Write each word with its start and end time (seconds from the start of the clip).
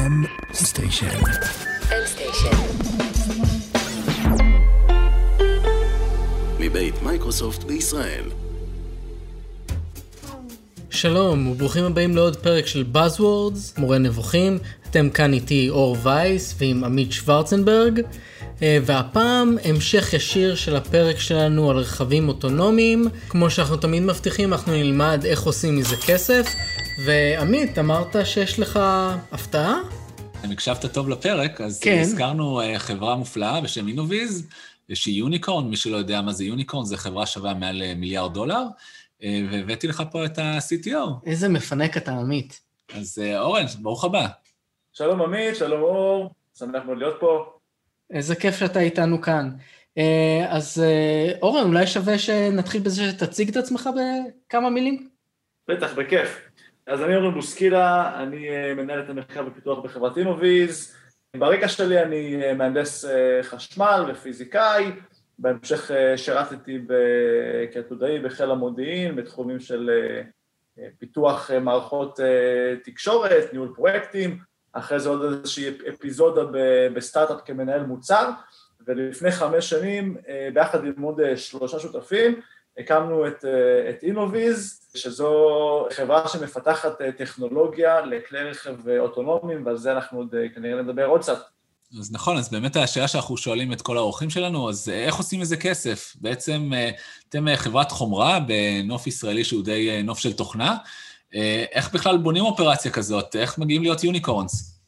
M 0.00 0.26
Station. 0.54 1.06
M 1.88 2.06
Station. 2.06 2.56
מבית 6.58 7.02
מייקרוסופט 7.02 7.64
בישראל. 7.64 8.24
שלום 10.90 11.48
וברוכים 11.48 11.84
הבאים 11.84 12.16
לעוד 12.16 12.36
פרק 12.36 12.66
של 12.66 12.84
Buzzwords, 12.94 13.80
מורה 13.80 13.98
נבוכים. 13.98 14.58
אתם 14.90 15.10
כאן 15.10 15.32
איתי 15.32 15.68
אור 15.68 15.96
וייס 16.02 16.54
ועם 16.58 16.84
עמית 16.84 17.12
שוורצנברג. 17.12 18.00
אה, 18.62 18.78
והפעם 18.82 19.56
המשך 19.64 20.12
ישיר 20.12 20.54
של 20.54 20.76
הפרק 20.76 21.20
שלנו 21.20 21.70
על 21.70 21.76
רכבים 21.76 22.28
אוטונומיים. 22.28 23.08
כמו 23.28 23.50
שאנחנו 23.50 23.76
תמיד 23.76 24.02
מבטיחים, 24.02 24.52
אנחנו 24.52 24.72
נלמד 24.72 25.24
איך 25.24 25.42
עושים 25.42 25.76
מזה 25.76 25.96
כסף. 25.96 26.46
ועמית, 27.04 27.78
אמרת 27.78 28.16
שיש 28.24 28.58
לך 28.58 28.78
הפתעה? 29.32 29.80
אם 30.44 30.50
הקשבת 30.50 30.86
טוב 30.86 31.08
לפרק, 31.08 31.60
אז 31.60 31.80
כן. 31.80 31.98
הזכרנו 32.00 32.60
אה, 32.60 32.78
חברה 32.78 33.16
מופלאה 33.16 33.60
בשם 33.60 33.88
אינוויז, 33.88 34.48
שהיא 34.94 35.18
יוניקורן, 35.18 35.68
מי 35.68 35.76
שלא 35.76 35.96
יודע 35.96 36.20
מה 36.20 36.32
זה 36.32 36.44
יוניקורן, 36.44 36.84
זו 36.84 36.96
חברה 36.96 37.26
שווה 37.26 37.54
מעל 37.54 37.82
אה, 37.82 37.94
מיליארד 37.94 38.34
דולר, 38.34 38.62
אה, 39.22 39.40
והבאתי 39.52 39.86
לך 39.86 40.02
פה 40.10 40.24
את 40.24 40.38
ה-CTO. 40.38 41.26
איזה 41.26 41.48
מפנק 41.48 41.96
אתה, 41.96 42.12
עמית. 42.12 42.60
אז 42.94 43.22
אורן, 43.38 43.64
ברוך 43.82 44.04
הבא. 44.04 44.26
שלום 44.92 45.22
עמית, 45.22 45.56
שלום 45.56 45.82
אור, 45.82 46.30
שמח 46.58 46.82
מאוד 46.86 46.98
להיות 46.98 47.16
פה. 47.20 47.52
איזה 48.10 48.34
כיף 48.34 48.58
שאתה 48.58 48.80
איתנו 48.80 49.20
כאן. 49.20 49.50
אז 50.48 50.84
אורן, 51.42 51.64
אולי 51.64 51.86
שווה 51.86 52.18
שנתחיל 52.18 52.82
בזה 52.82 53.10
שתציג 53.10 53.48
את 53.48 53.56
עצמך 53.56 53.90
בכמה 53.96 54.70
מילים? 54.70 55.08
בטח, 55.68 55.94
בכיף. 55.94 56.49
אז 56.86 57.02
אני 57.02 57.16
אורן 57.16 57.34
בוסקילה, 57.34 58.22
אני 58.22 58.48
אה, 58.48 58.74
מנהל 58.74 59.00
את 59.00 59.10
המחקר 59.10 59.44
ופיתוח 59.46 59.78
בחברת 59.78 60.18
אינוויז. 60.18 60.96
ברקע 61.36 61.68
שלי 61.68 62.02
אני 62.02 62.42
אה, 62.44 62.54
מהנדס 62.54 63.04
אה, 63.04 63.42
חשמל 63.42 64.04
ופיזיקאי, 64.08 64.92
בהמשך 65.38 65.90
שירתתי 66.16 66.78
כעתודאי 67.72 68.18
בחיל 68.18 68.50
המודיעין 68.50 69.16
בתחומים 69.16 69.60
של 69.60 69.90
פיתוח 70.98 71.50
מערכות 71.50 72.20
תקשורת, 72.84 73.52
ניהול 73.52 73.72
פרויקטים, 73.74 74.38
אחרי 74.72 75.00
זה 75.00 75.08
עוד 75.08 75.22
איזושהי 75.22 75.70
אפיזודה 75.88 76.40
בסטארט-אפ 76.94 77.40
כמנהל 77.44 77.82
מוצר, 77.82 78.30
ולפני 78.86 79.30
חמש 79.30 79.70
שנים, 79.70 80.16
ביחד 80.54 80.84
עם 80.84 81.02
עוד 81.02 81.20
שלושה 81.36 81.78
שותפים, 81.78 82.40
הקמנו 82.80 83.26
את, 83.26 83.44
אה, 83.44 83.90
את 83.90 84.02
אינוויז, 84.02 84.80
שזו 84.94 85.86
חברה 85.92 86.28
שמפתחת 86.28 87.00
אה, 87.00 87.12
טכנולוגיה 87.12 88.00
לכלי 88.00 88.42
רכב 88.42 88.88
אה, 88.88 88.98
אוטונומיים, 88.98 89.66
ועל 89.66 89.76
זה 89.76 89.92
אנחנו 89.92 90.18
עוד 90.18 90.34
אה, 90.34 90.48
כנראה 90.54 90.82
נדבר 90.82 91.04
עוד 91.04 91.20
קצת. 91.20 91.38
אז 92.00 92.12
נכון, 92.12 92.36
אז 92.36 92.50
באמת 92.50 92.76
השאלה 92.76 93.08
שאנחנו 93.08 93.36
שואלים 93.36 93.72
את 93.72 93.82
כל 93.82 93.96
האורחים 93.96 94.30
שלנו, 94.30 94.68
אז 94.68 94.88
איך 94.88 95.14
עושים 95.14 95.40
מזה 95.40 95.56
כסף? 95.56 96.16
בעצם 96.20 96.70
אתם 97.28 97.56
חברת 97.56 97.90
חומרה 97.90 98.38
בנוף 98.40 99.06
ישראלי 99.06 99.44
שהוא 99.44 99.64
די 99.64 100.02
נוף 100.02 100.18
של 100.18 100.32
תוכנה. 100.32 100.76
איך 101.72 101.94
בכלל 101.94 102.16
בונים 102.16 102.44
אופרציה 102.44 102.90
כזאת? 102.90 103.36
איך 103.36 103.58
מגיעים 103.58 103.82
להיות 103.82 104.04
יוניקורנס? 104.04 104.80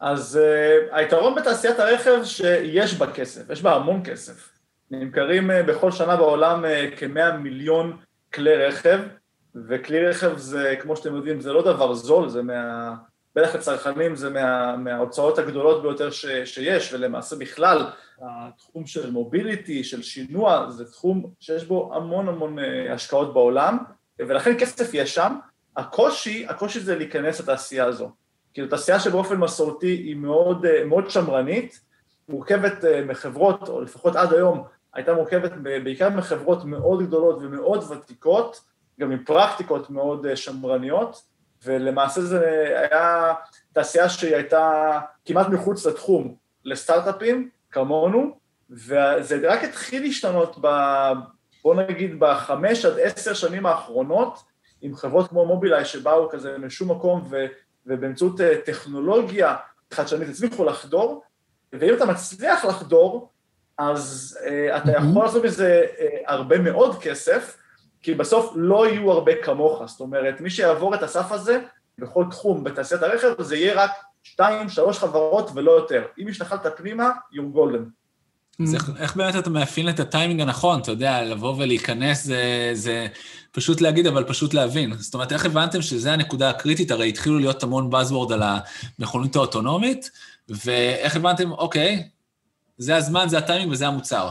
אז 0.00 0.38
uh, 0.42 0.94
היתרון 0.96 1.34
בתעשיית 1.34 1.78
הרכב 1.78 2.24
שיש 2.24 2.94
בה 2.94 3.12
כסף, 3.12 3.50
יש 3.50 3.62
בה 3.62 3.74
המון 3.74 4.00
כסף. 4.04 4.51
נמכרים 4.92 5.50
uh, 5.50 5.54
בכל 5.66 5.90
שנה 5.90 6.16
בעולם 6.16 6.64
uh, 6.64 6.96
כ-100 6.96 7.36
מיליון 7.36 7.96
כלי 8.34 8.66
רכב, 8.66 9.00
וכלי 9.68 10.06
רכב 10.06 10.36
זה, 10.36 10.74
כמו 10.80 10.96
שאתם 10.96 11.14
יודעים, 11.14 11.40
זה 11.40 11.52
לא 11.52 11.62
דבר 11.62 11.94
זול, 11.94 12.28
זה 12.28 12.42
מה... 12.42 12.94
בטח 13.36 13.54
לצרכנים 13.54 14.16
זה 14.16 14.30
מה, 14.30 14.76
מההוצאות 14.76 15.38
הגדולות 15.38 15.82
ביותר 15.82 16.10
ש, 16.10 16.26
שיש, 16.26 16.92
ולמעשה 16.92 17.36
בכלל 17.36 17.86
התחום 18.22 18.86
של 18.86 19.10
מוביליטי, 19.10 19.84
של 19.84 20.02
שינוע, 20.02 20.70
זה 20.70 20.84
תחום 20.84 21.30
שיש 21.40 21.64
בו 21.64 21.92
המון 21.94 22.28
המון 22.28 22.58
uh, 22.58 22.92
השקעות 22.92 23.34
בעולם, 23.34 23.78
ולכן 24.18 24.58
כסף 24.58 24.94
יש 24.94 25.14
שם. 25.14 25.36
הקושי, 25.76 26.46
הקושי 26.48 26.80
זה 26.80 26.98
להיכנס 26.98 27.40
לתעשייה 27.40 27.84
הזו. 27.84 28.10
כאילו 28.54 28.68
תעשייה 28.68 29.00
שבאופן 29.00 29.36
מסורתי 29.36 29.86
היא 29.86 30.16
מאוד, 30.16 30.66
אה, 30.66 30.84
מאוד 30.84 31.10
שמרנית, 31.10 31.80
מורכבת 32.28 32.84
אה, 32.84 33.04
מחברות, 33.04 33.68
או 33.68 33.80
לפחות 33.80 34.16
עד 34.16 34.32
היום 34.32 34.64
הייתה 34.94 35.14
מורכבת 35.14 35.52
בעיקר 35.84 36.10
מחברות 36.10 36.64
מאוד 36.64 37.02
גדולות 37.02 37.38
ומאוד 37.42 37.84
ותיקות, 37.90 38.60
גם 39.00 39.10
עם 39.10 39.24
פרקטיקות 39.24 39.90
מאוד 39.90 40.26
אה, 40.26 40.36
שמרניות, 40.36 41.22
ולמעשה 41.64 42.20
זה 42.20 42.74
היה 42.76 43.34
תעשייה 43.72 44.08
שהיא 44.08 44.34
הייתה 44.34 44.98
כמעט 45.24 45.48
מחוץ 45.48 45.86
לתחום 45.86 46.34
לסטארט-אפים 46.64 47.48
כמונו, 47.70 48.38
וזה 48.70 49.40
רק 49.42 49.64
התחיל 49.64 50.02
להשתנות 50.02 50.56
ב... 50.60 50.68
בוא 51.64 51.74
נגיד 51.74 52.20
בחמש 52.20 52.84
עד 52.84 52.98
עשר 52.98 53.34
שנים 53.34 53.66
האחרונות, 53.66 54.38
עם 54.80 54.96
חברות 54.96 55.28
כמו 55.28 55.46
מובילאיי 55.46 55.84
שבאו 55.84 56.28
כזה 56.30 56.58
משום 56.58 56.90
מקום 56.90 57.26
ו... 57.30 57.46
ובאמצעות 57.86 58.40
אה, 58.40 58.54
טכנולוגיה 58.64 59.56
חדשנית 59.92 60.28
הצליחו 60.28 60.64
לחדור, 60.64 61.22
ואם 61.72 61.94
אתה 61.94 62.06
מצליח 62.06 62.64
לחדור, 62.64 63.31
אז 63.78 64.38
uh, 64.40 64.76
אתה 64.76 64.92
יכול 64.92 65.24
לעשות 65.24 65.44
מזה 65.44 65.82
uh, 65.96 66.02
הרבה 66.26 66.58
מאוד 66.58 67.02
כסף, 67.02 67.56
כי 68.02 68.14
בסוף 68.14 68.52
לא 68.56 68.88
יהיו 68.88 69.12
הרבה 69.12 69.32
כמוך, 69.42 69.82
זאת 69.86 70.00
אומרת, 70.00 70.40
מי 70.40 70.50
שיעבור 70.50 70.94
את 70.94 71.02
הסף 71.02 71.32
הזה 71.32 71.58
בכל 71.98 72.24
תחום 72.30 72.64
בתעשיית 72.64 73.02
הרכב, 73.02 73.42
זה 73.42 73.56
יהיה 73.56 73.82
רק 73.82 73.90
שתיים, 74.22 74.68
שלוש 74.68 74.98
חברות 74.98 75.50
ולא 75.54 75.70
יותר. 75.70 76.02
אם 76.18 76.28
השתחלת 76.28 76.66
פנימה, 76.76 77.10
you're 77.34 77.56
golden. 77.56 78.02
אז 78.62 78.74
איך, 78.74 78.90
איך 78.98 79.16
באמת 79.16 79.36
אתה 79.36 79.50
מאפיין 79.50 79.88
את 79.88 80.00
הטיימינג 80.00 80.40
הנכון? 80.40 80.80
אתה 80.80 80.90
יודע, 80.90 81.22
לבוא 81.22 81.54
ולהיכנס 81.58 82.24
זה, 82.24 82.70
זה 82.72 83.06
פשוט 83.52 83.80
להגיד, 83.80 84.06
אבל 84.06 84.24
פשוט 84.24 84.54
להבין. 84.54 84.94
זאת 84.98 85.14
אומרת, 85.14 85.32
איך 85.32 85.46
הבנתם 85.46 85.82
שזו 85.82 86.10
הנקודה 86.10 86.50
הקריטית? 86.50 86.90
הרי 86.90 87.08
התחילו 87.08 87.38
להיות 87.38 87.62
המון 87.62 87.90
Buzzword 87.92 88.32
על 88.32 88.42
המכונית 88.98 89.36
האוטונומית, 89.36 90.10
ואיך 90.48 91.16
הבנתם, 91.16 91.52
אוקיי, 91.52 92.08
זה 92.78 92.96
הזמן, 92.96 93.24
זה 93.28 93.38
הטיימינג 93.38 93.72
וזה 93.72 93.86
המוצר. 93.86 94.28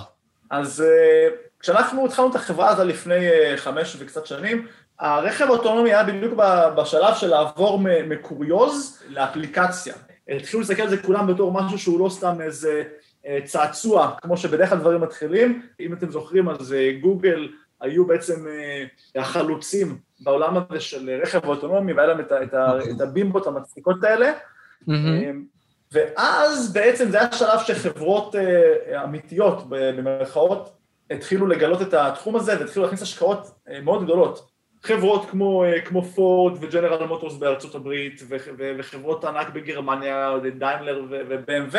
אז 0.49 0.83
uh, 0.83 1.33
כשאנחנו 1.59 2.05
התחלנו 2.05 2.29
את 2.29 2.35
החברה 2.35 2.69
הזו 2.69 2.83
לפני 2.83 3.29
uh, 3.29 3.57
חמש 3.57 3.95
וקצת 3.99 4.25
שנים, 4.25 4.67
הרכב 4.99 5.45
האוטונומי 5.45 5.89
היה 5.89 6.03
בדיוק 6.03 6.33
בשלב 6.77 7.15
של 7.15 7.27
לעבור 7.27 7.79
מקוריוז 8.07 9.03
לאפליקציה. 9.09 9.93
התחילו 10.29 10.61
להסתכל 10.61 10.81
על 10.81 10.89
זה 10.89 10.97
כולם 10.97 11.27
בתור 11.27 11.51
משהו 11.53 11.77
שהוא 11.79 11.99
לא 11.99 12.09
סתם 12.09 12.41
איזה 12.41 12.83
אה, 13.27 13.39
צעצוע, 13.43 14.11
כמו 14.21 14.37
שבדרך 14.37 14.69
כלל 14.69 14.77
דברים 14.77 15.01
מתחילים. 15.01 15.61
אם 15.79 15.93
אתם 15.93 16.11
זוכרים, 16.11 16.49
אז 16.49 16.73
אה, 16.73 16.91
גוגל 17.01 17.49
היו 17.81 18.05
בעצם 18.07 18.47
אה, 18.47 19.21
החלוצים 19.21 19.97
בעולם 20.19 20.57
הזה 20.57 20.79
של 20.79 21.19
רכב 21.23 21.45
אוטונומי, 21.45 21.93
והיה 21.93 22.07
להם 22.07 22.19
את, 22.19 22.31
ה- 22.31 22.43
את, 22.43 22.53
ה- 22.53 22.77
את 22.95 23.01
הבימבות 23.01 23.47
המצחיקות 23.47 24.03
האלה. 24.03 24.31
מהמם. 24.87 25.45
ואז 25.91 26.73
בעצם 26.73 27.11
זה 27.11 27.19
היה 27.19 27.31
שלב 27.31 27.59
שחברות 27.65 28.35
אה, 28.35 29.03
אמיתיות, 29.03 29.63
במרכאות, 29.69 30.77
התחילו 31.11 31.47
לגלות 31.47 31.81
את 31.81 31.93
התחום 31.93 32.35
הזה 32.35 32.59
והתחילו 32.59 32.83
להכניס 32.83 33.01
השקעות 33.01 33.51
אה, 33.69 33.81
מאוד 33.81 34.03
גדולות. 34.03 34.51
חברות 34.83 35.29
כמו, 35.29 35.63
אה, 35.63 35.81
כמו 35.81 36.03
פורד 36.03 36.63
וג'נרל 36.63 37.05
מוטורס 37.05 37.37
בארצות 37.37 37.75
הברית 37.75 38.21
וחברות 38.57 39.25
ענק 39.25 39.49
בגרמניה, 39.49 40.33
דיימלר 40.59 41.03
ו-BMW 41.09 41.77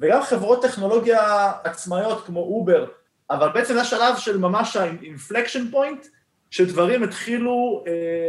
וגם 0.00 0.22
חברות 0.22 0.62
טכנולוגיה 0.62 1.52
עצמאיות 1.64 2.26
כמו 2.26 2.40
אובר, 2.40 2.86
אבל 3.30 3.48
בעצם 3.54 3.74
זה 3.74 3.80
השלב 3.80 4.16
של 4.16 4.38
ממש 4.38 4.76
ה-inflection 4.76 5.74
point, 5.74 6.06
שדברים 6.50 7.02
התחילו, 7.02 7.84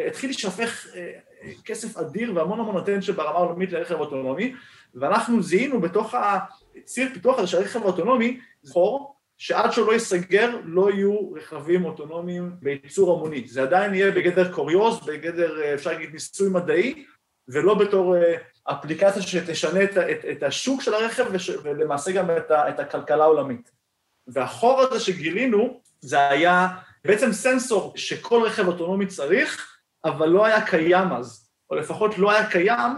התחיל 0.08 0.30
להישפך 0.30 0.88
כסף 1.66 1.98
אדיר 1.98 2.32
והמון 2.36 2.60
המון 2.60 2.84
attention 2.84 3.12
ברמה 3.12 3.38
העולמית 3.40 3.72
לרכב 3.72 4.00
אוטונומי, 4.00 4.54
ואנחנו 5.02 5.44
זיהינו 5.44 5.82
בתוך 5.82 6.16
הציר 6.84 7.10
פיתוח 7.14 7.40
הזה 7.40 7.48
של 7.48 7.58
הרכב 7.58 7.82
האוטונומי, 7.82 8.40
חור, 8.70 9.18
שעד 9.38 9.72
שהוא 9.72 9.88
לא 9.88 9.94
ייסגר 9.94 10.58
לא 10.64 10.92
יהיו 10.92 11.34
רכבים 11.34 11.86
אוטונומיים 11.86 12.52
בייצור 12.62 13.18
המוני. 13.18 13.48
זה 13.48 13.62
עדיין 13.62 13.94
יהיה 13.94 14.12
בגדר 14.12 14.54
קוריוז, 14.54 15.06
בגדר, 15.06 15.62
אה, 15.62 15.74
אפשר 15.74 15.92
להגיד, 15.92 16.14
ניסוי 16.14 16.50
מדעי, 16.50 17.06
ולא 17.48 17.74
בתור 17.76 18.16
אה, 18.18 18.36
אפליקציה 18.64 19.22
שתשנה 19.22 19.84
את, 19.84 19.98
את, 19.98 20.26
את 20.32 20.44
השוק 20.44 20.82
של 20.82 20.94
הרכב 20.94 21.26
וש, 21.32 21.50
ולמעשה 21.50 22.12
גם 22.12 22.38
את, 22.38 22.52
ה, 22.52 22.70
את 22.70 22.80
הכלכלה 22.80 23.24
העולמית. 23.24 23.72
והחור 24.28 24.82
הזה 24.82 25.00
שגילינו, 25.00 25.82
זה 26.02 26.30
היה 26.30 26.68
בעצם 27.06 27.32
סנסור 27.32 27.94
שכל 27.96 28.44
רכב 28.44 28.68
אוטונומי 28.68 29.06
צריך, 29.06 29.78
אבל 30.06 30.28
לא 30.30 30.46
היה 30.46 30.66
קיים 30.66 31.12
אז, 31.12 31.50
או 31.70 31.76
לפחות 31.76 32.18
לא 32.18 32.32
היה 32.32 32.50
קיים 32.50 32.92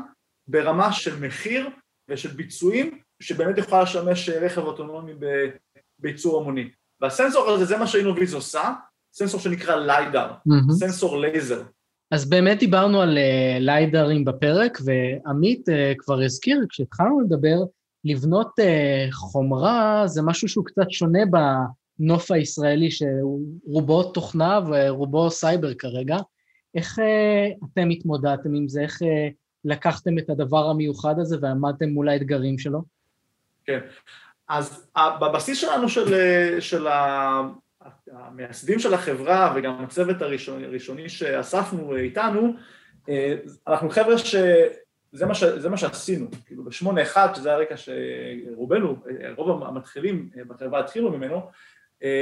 ברמה 0.48 0.94
של 0.94 1.20
מחיר 1.20 1.70
ושל 2.10 2.30
ביצועים, 2.30 3.00
שבאמת 3.20 3.58
יכולה 3.58 3.84
לשמש 3.84 4.30
רכב 4.30 4.62
אוטונומי 4.62 5.14
בייצור 6.00 6.42
המוני. 6.42 6.70
והסנסור 7.02 7.50
הזה, 7.50 7.66
זה 7.66 7.78
מה 7.78 7.88
שאינוויז 7.88 8.34
עושה, 8.34 8.74
סנסור 9.14 9.40
שנקרא 9.40 9.76
ליידר, 9.76 10.32
מהמם. 10.46 10.72
סנסור 10.72 11.18
לייזר. 11.18 11.64
אז 12.12 12.30
באמת 12.30 12.60
דיברנו 12.60 13.02
על 13.02 13.18
uh, 13.18 13.60
ליידרים 13.60 14.26
בפרק, 14.26 14.78
ועמית 14.86 15.70
uh, 15.70 15.72
כבר 15.98 16.22
הזכיר, 16.22 16.66
כשהתחלנו 16.70 17.22
לדבר, 17.22 17.58
לבנות 18.06 18.60
uh, 18.60 19.12
חומרה 19.12 20.04
זה 20.06 20.22
משהו 20.22 20.48
שהוא 20.48 20.66
קצת 20.66 20.92
שונה 20.92 21.20
בנוף 22.00 22.32
הישראלי, 22.32 22.90
שרובו 22.92 24.04
תוכנה 24.04 24.60
ורובו 24.72 25.32
סייבר 25.32 25.74
כרגע. 25.74 26.18
איך 26.76 27.00
uh, 27.00 27.66
אתם 27.74 27.90
התמודדתם 27.90 28.54
עם 28.54 28.68
זה? 28.68 28.82
איך 28.82 29.02
uh, 29.02 29.06
לקחתם 29.66 30.18
את 30.18 30.30
הדבר 30.30 30.70
המיוחד 30.70 31.20
הזה 31.20 31.38
ועמדתם 31.42 31.90
מול 31.90 32.10
האתגרים 32.10 32.60
שלו? 32.60 32.84
כן, 33.66 33.80
אז 34.48 34.88
בבסיס 35.22 35.58
שלנו 35.58 35.90
של, 35.90 36.14
של 36.60 36.88
המייסדים 38.12 38.80
של 38.80 38.94
החברה 38.94 39.54
וגם 39.56 39.84
הצוות 39.84 40.22
הראשוני, 40.22 40.66
הראשוני 40.66 41.10
שאספנו 41.10 41.96
איתנו, 41.96 42.54
אנחנו 43.68 43.90
חבר'ה 43.90 44.18
שזה 44.18 45.26
מה, 45.26 45.34
ש, 45.34 45.44
מה 45.44 45.78
שעשינו, 45.78 46.28
כאילו 46.46 46.64
בשמונה 46.64 47.02
אחד, 47.02 47.36
שזה 47.36 47.54
הרקע 47.54 47.76
שרובנו, 47.78 48.96
רוב 49.36 49.64
המתחילים 49.64 50.30
בחברה 50.48 50.80
התחילו 50.80 51.12
ממנו, 51.12 51.42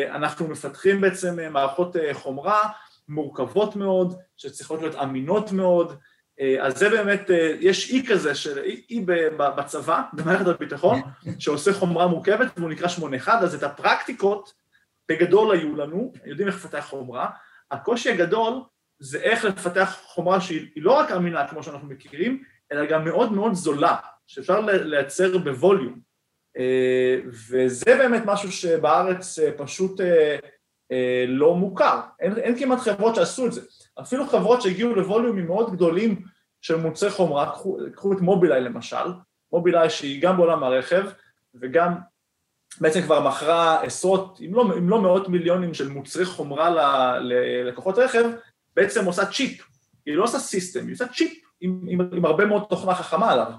אנחנו 0.10 0.48
מפתחים 0.48 1.02
בעצם 1.02 1.54
מערכות 1.54 1.96
חומרה 2.14 2.70
מורכבות 3.10 3.76
מאוד, 3.76 4.16
שצריכות 4.38 4.82
להיות 4.82 4.96
אמינות 4.96 5.52
מאוד, 5.52 5.94
אז 6.60 6.78
זה 6.78 6.90
באמת, 6.90 7.30
יש 7.60 7.92
אי 7.92 8.06
כזה, 8.08 8.36
של, 8.36 8.60
אי, 8.60 8.82
אי 8.90 9.06
בצבא, 9.38 10.02
במערכת 10.14 10.48
הביטחון, 10.48 11.02
שעושה 11.40 11.74
חומרה 11.74 12.08
מורכבת 12.08 12.48
והוא 12.58 12.70
נקרא 12.70 12.88
8-1, 13.26 13.30
אז 13.30 13.56
את 13.56 13.64
הפרקטיקות 13.64 14.54
בגדול 15.10 15.52
היו 15.52 15.76
לנו, 15.76 16.14
יודעים 16.26 16.48
איך 16.48 16.56
לפתח 16.56 16.86
חומרה, 16.90 17.30
הקושי 17.72 18.10
הגדול 18.10 18.54
זה 19.00 19.20
איך 19.20 19.46
לפתח 19.46 19.98
חומרה 20.06 20.42
שהיא 20.42 20.68
לא 20.76 20.92
רק 20.92 21.12
אמינה 21.12 21.48
כמו 21.48 21.64
שאנחנו 21.64 21.88
מכירים, 21.88 22.44
אלא 22.72 22.86
גם 22.86 23.06
מאוד 23.06 23.32
מאוד 23.32 23.54
זולה, 23.54 23.96
שאפשר 24.28 24.60
לייצר 24.62 25.38
בווליום. 25.38 26.00
וזה 27.50 27.86
באמת 27.86 28.22
משהו 28.26 28.52
שבארץ 28.52 29.40
פשוט 29.58 30.02
לא 31.28 31.56
מוכר, 31.56 32.00
אין, 32.20 32.38
אין 32.38 32.60
כמעט 32.60 32.80
חברות 32.80 33.16
שעשו 33.16 33.46
את 33.46 33.54
זה. 33.54 33.62
אפילו 34.02 34.28
חברות 34.28 34.62
שהגיעו 34.62 34.96
לווליומים 34.96 35.48
מאוד 35.48 35.72
גדולים 35.72 36.22
של 36.62 36.76
מוצרי 36.76 37.10
חומרה, 37.10 37.52
קחו, 37.52 37.78
קחו 37.96 38.14
את 38.14 38.22
מובילאיי 38.22 38.62
למשל, 38.62 39.06
מובילאיי 39.52 39.90
שהיא 39.90 40.22
גם 40.22 40.38
בעולם 40.38 40.64
הרכב 40.64 41.04
וגם 41.62 41.94
בעצם 42.82 43.02
כבר 43.02 43.28
מכרה 43.28 43.82
עשרות, 43.82 44.40
אם 44.46 44.56
לא, 44.56 44.66
אם 44.78 44.90
לא 44.90 45.02
מאות 45.02 45.30
מיליונים 45.30 45.74
של 45.74 45.88
מוצרי 45.90 46.26
חומרה 46.26 46.70
ללקוחות 47.20 47.98
רכב, 47.98 48.24
בעצם 48.76 49.06
עושה 49.06 49.26
צ'יפ, 49.26 49.68
היא 50.06 50.16
לא 50.16 50.24
עושה 50.24 50.40
system, 50.40 50.86
היא 50.86 50.94
עושה 50.94 51.08
צ'יפ 51.08 51.32
עם, 51.62 51.82
עם, 51.88 52.10
עם 52.14 52.26
הרבה 52.26 52.46
מאוד 52.46 52.64
תוכנה 52.70 52.96
חכמה 52.96 53.32
עליו, 53.32 53.52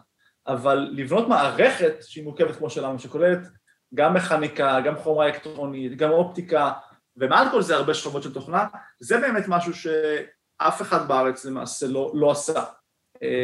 אבל 0.46 0.88
לבנות 0.92 1.28
מערכת 1.28 1.94
שהיא 2.00 2.24
מורכבת 2.24 2.56
כמו 2.56 2.70
שלנו, 2.70 2.98
שכוללת 2.98 3.38
גם 3.94 4.14
מכניקה, 4.14 4.80
גם 4.84 4.96
חומרה 4.96 5.26
אלקטרונית, 5.26 5.96
גם 5.96 6.10
אופטיקה, 6.10 6.72
ומעל 7.20 7.46
כל 7.50 7.62
זה 7.62 7.76
הרבה 7.76 7.94
שכבות 7.94 8.22
של 8.22 8.32
תוכנה, 8.32 8.66
זה 9.00 9.18
באמת 9.18 9.44
משהו 9.48 9.74
שאף 9.74 10.82
אחד 10.82 11.08
בארץ 11.08 11.44
למעשה 11.44 11.86
לא, 11.86 12.10
לא 12.14 12.30
עשה. 12.30 12.62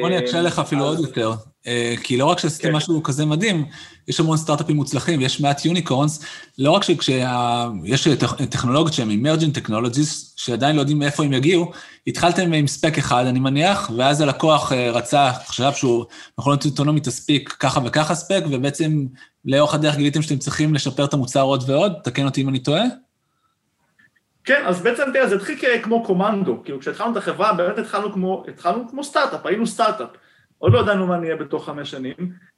בוא 0.00 0.08
אני 0.08 0.18
אקשה 0.18 0.42
לך 0.42 0.58
אפילו 0.58 0.84
עוד 0.84 0.98
יותר, 0.98 1.32
אה, 1.66 1.94
כי 2.02 2.16
לא 2.16 2.24
רק 2.24 2.38
שעשיתם 2.38 2.68
כן. 2.68 2.74
משהו 2.74 3.02
כזה 3.02 3.24
מדהים, 3.24 3.64
יש 4.08 4.20
המון 4.20 4.36
סטארט-אפים 4.36 4.76
מוצלחים, 4.76 5.20
יש 5.20 5.40
מעט 5.40 5.64
יוניקורנס, 5.64 6.24
לא 6.58 6.70
רק 6.70 6.82
שיש 6.82 8.08
טכנולוגיות 8.50 8.94
שהן 8.94 9.10
emerging 9.10 9.58
technologies, 9.58 10.32
שעדיין 10.36 10.76
לא 10.76 10.80
יודעים 10.80 10.98
מאיפה 10.98 11.24
הם 11.24 11.32
יגיעו, 11.32 11.72
התחלתם 12.06 12.52
עם 12.52 12.66
ספק 12.66 12.98
אחד, 12.98 13.26
אני 13.26 13.40
מניח, 13.40 13.90
ואז 13.96 14.20
הלקוח 14.20 14.72
אה, 14.72 14.90
רצה, 14.90 15.32
חשב 15.46 15.70
שהוא 15.74 16.04
מכונות 16.38 16.64
אוטונומית 16.64 17.04
תספיק 17.04 17.56
ככה 17.60 17.80
וככה 17.84 18.14
ספק, 18.14 18.42
ובעצם 18.50 19.06
לאורך 19.44 19.74
הדרך 19.74 19.96
גיליתם 19.96 20.22
שאתם 20.22 20.38
צריכים 20.38 20.74
לשפר 20.74 21.04
את 21.04 21.14
המוצר 21.14 21.42
עוד 21.42 21.64
ועוד, 21.66 21.92
תקן 22.04 22.24
אותי 22.24 22.42
אם 22.42 22.48
אני 22.48 22.58
טועה. 22.58 22.84
כן, 24.44 24.62
אז 24.66 24.82
בעצם 24.82 25.02
תראה, 25.12 25.28
זה 25.28 25.34
התחיל 25.34 25.82
כמו 25.82 26.04
קומנדו, 26.04 26.62
כאילו 26.64 26.80
כשהתחלנו 26.80 27.12
את 27.12 27.16
החברה 27.16 27.52
באמת 27.52 27.78
התחלנו 27.78 28.12
כמו, 28.12 28.44
התחלנו 28.48 28.88
כמו 28.88 29.04
סטארט-אפ, 29.04 29.46
היינו 29.46 29.66
סטארט-אפ, 29.66 30.08
עוד 30.58 30.72
לא 30.72 30.78
ידענו 30.78 31.06
מה 31.06 31.16
נהיה 31.16 31.36
בתוך 31.36 31.66
חמש 31.66 31.90
שנים, 31.90 32.14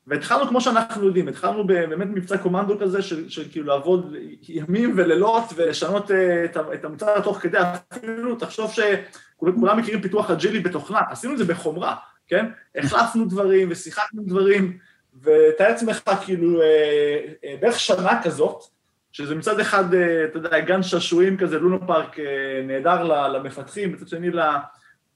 והתחלנו 0.07 0.49
כמו 0.49 0.61
שאנחנו 0.61 1.07
יודעים, 1.07 1.29
התחלנו 1.29 1.67
באמת 1.67 2.09
מבצע 2.09 2.39
קומנדו 2.39 2.79
כזה 2.79 3.03
של, 3.03 3.29
של 3.29 3.49
כאילו 3.51 3.67
לעבוד 3.67 4.15
ימים 4.49 4.93
ולילות 4.97 5.45
ולשנות 5.55 6.11
אה, 6.11 6.45
את, 6.45 6.57
את 6.75 6.85
המוצר 6.85 7.21
תוך 7.21 7.39
כדי, 7.39 7.59
אפילו 7.93 8.35
תחשוב 8.35 8.73
שכולם 8.73 9.79
מכירים 9.79 10.03
פיתוח 10.03 10.31
אג'ילי 10.31 10.61
בתוכנה, 10.61 11.01
עשינו 11.11 11.33
את 11.33 11.39
זה 11.39 11.45
בחומרה, 11.45 11.95
כן? 12.29 12.47
החלפנו 12.77 13.25
דברים 13.25 13.69
ושיחקנו 13.71 14.23
דברים, 14.27 14.79
ותאר 15.23 15.69
לעצמך 15.69 16.01
כאילו 16.25 16.63
אה, 16.63 17.21
אה, 17.45 17.55
בערך 17.61 17.81
שנה 17.81 18.23
כזאת, 18.23 18.76
שזה 19.17 19.35
מצד 19.35 19.61
אחד, 19.61 19.95
אה, 19.95 20.25
אתה 20.25 20.39
יודע, 20.39 20.61
גן 20.61 20.83
שעשועים 20.83 21.37
כזה, 21.37 21.59
לונה 21.59 21.87
פארק 21.87 22.19
אה, 22.19 22.25
נהדר 22.67 23.03
למפתחים, 23.29 23.93
מצד 23.93 24.09
שני 24.09 24.31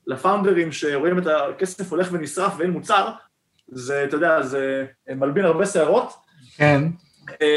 לפאונדרים 0.06 0.72
שרואים 0.72 1.18
את 1.18 1.26
הכסף 1.26 1.90
הולך 1.90 2.08
ונשרף 2.12 2.52
ואין 2.58 2.70
מוצר, 2.70 3.10
זה, 3.68 4.04
אתה 4.04 4.16
יודע, 4.16 4.42
זה 4.42 4.86
מלבין 5.08 5.44
הרבה 5.44 5.66
שערות. 5.66 6.12
כן. 6.56 6.82
אה, 7.42 7.56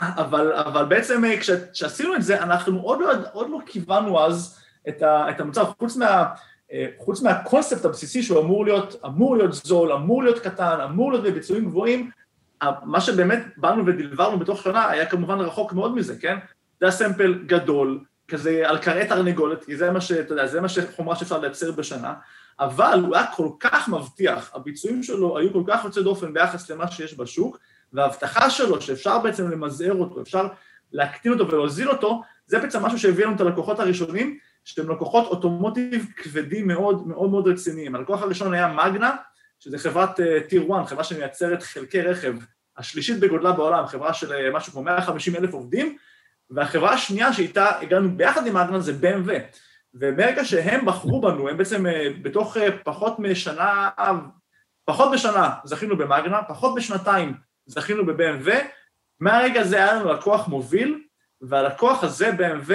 אבל, 0.00 0.52
אבל 0.52 0.84
בעצם 0.84 1.22
כשעשינו 1.72 2.14
את 2.14 2.22
זה, 2.22 2.42
אנחנו 2.42 2.80
עוד 2.80 3.00
לא, 3.00 3.12
עוד 3.32 3.50
לא 3.50 3.58
כיוונו 3.66 4.20
אז 4.20 4.58
את, 4.88 5.02
ה, 5.02 5.30
את 5.30 5.40
המוצר, 5.40 5.64
חוץ, 5.64 5.96
מה, 5.96 6.24
חוץ 6.98 7.22
מהקונספט 7.22 7.84
הבסיסי 7.84 8.22
שהוא 8.22 8.40
אמור 8.40 8.64
להיות, 8.64 8.96
אמור 9.06 9.36
להיות 9.36 9.52
זול, 9.52 9.92
אמור 9.92 10.22
להיות 10.22 10.38
קטן, 10.38 10.80
אמור 10.84 11.12
להיות 11.12 11.24
בביצועים 11.24 11.64
גבוהים, 11.64 12.10
מה 12.82 13.00
שבאמת 13.00 13.44
באנו 13.56 13.86
ודלברנו 13.86 14.38
בתוך 14.38 14.62
שנה 14.62 14.90
היה 14.90 15.06
כמובן 15.06 15.38
רחוק 15.38 15.72
מאוד 15.72 15.94
מזה, 15.94 16.16
כן? 16.20 16.36
זה 16.80 16.86
היה 16.86 16.92
סמפל 16.92 17.34
גדול, 17.46 18.00
כזה 18.28 18.62
על 18.66 18.78
כרעי 18.78 19.06
תרנגולת, 19.06 19.64
כי 19.64 19.76
זה 19.76 19.90
מה 19.90 20.00
שאתה 20.00 20.32
יודע, 20.32 20.46
זה 20.46 20.60
מה 20.60 20.68
שחומרה 20.68 21.16
שאפשר 21.16 21.38
לייצר 21.38 21.72
בשנה, 21.72 22.14
אבל 22.60 23.00
הוא 23.06 23.16
היה 23.16 23.26
כל 23.26 23.48
כך 23.60 23.88
מבטיח, 23.88 24.50
הביצועים 24.54 25.02
שלו 25.02 25.38
היו 25.38 25.52
כל 25.52 25.62
כך 25.66 25.84
יוצא 25.84 26.02
דופן 26.02 26.32
ביחס 26.32 26.70
למה 26.70 26.90
שיש 26.90 27.18
בשוק, 27.18 27.58
וההבטחה 27.92 28.50
שלו 28.50 28.80
שאפשר 28.80 29.18
בעצם 29.18 29.50
למזער 29.50 29.94
אותו, 29.94 30.20
אפשר 30.20 30.48
להקטין 30.92 31.32
אותו 31.32 31.48
ולהוזיל 31.48 31.90
אותו, 31.90 32.22
זה 32.46 32.58
בעצם 32.58 32.82
משהו 32.82 32.98
שהביא 32.98 33.24
לנו 33.24 33.34
את 33.36 33.40
הלקוחות 33.40 33.80
הראשונים, 33.80 34.38
שהם 34.64 34.90
לקוחות 34.90 35.26
אוטומוטיב 35.26 36.06
כבדים 36.16 36.68
מאוד 36.68 37.06
מאוד 37.06 37.30
מאוד 37.30 37.48
רציניים. 37.48 37.94
הלקוח 37.94 38.22
הראשון 38.22 38.54
היה 38.54 38.68
מגנה, 38.68 39.16
שזה 39.60 39.78
חברת 39.78 40.20
טיר 40.48 40.62
uh, 40.68 40.76
1, 40.80 40.86
חברה 40.88 41.04
שמייצרת 41.04 41.62
חלקי 41.62 42.02
רכב, 42.02 42.34
השלישית 42.76 43.20
בגודלה 43.20 43.52
בעולם, 43.52 43.86
חברה 43.86 44.14
של 44.14 44.32
uh, 44.32 44.56
משהו 44.56 44.72
כמו 44.72 44.82
150 44.82 45.36
אלף 45.36 45.54
עובדים, 45.54 45.96
והחברה 46.50 46.92
השנייה 46.92 47.32
שאיתה 47.32 47.80
הגענו 47.80 48.16
ביחד 48.16 48.46
עם 48.46 48.56
אגנן 48.56 48.80
זה 48.80 48.92
BMW. 48.92 49.30
ומרגע 49.94 50.44
שהם 50.44 50.86
בחרו 50.86 51.20
בנו, 51.20 51.48
הם 51.48 51.56
בעצם 51.56 51.86
uh, 51.86 51.90
בתוך 52.22 52.56
uh, 52.56 52.60
פחות 52.84 53.18
משנה, 53.18 53.88
פחות 54.84 55.12
משנה 55.12 55.50
זכינו 55.64 55.96
במאגנה, 55.96 56.42
פחות 56.42 56.76
משנתיים 56.76 57.34
זכינו 57.66 58.06
ב-BMW, 58.06 58.50
מהרגע 59.20 59.60
הזה 59.60 59.76
היה 59.76 59.94
לנו 59.94 60.12
לקוח 60.12 60.48
מוביל, 60.48 61.00
והלקוח 61.40 62.04
הזה, 62.04 62.30
BMW, 62.30 62.72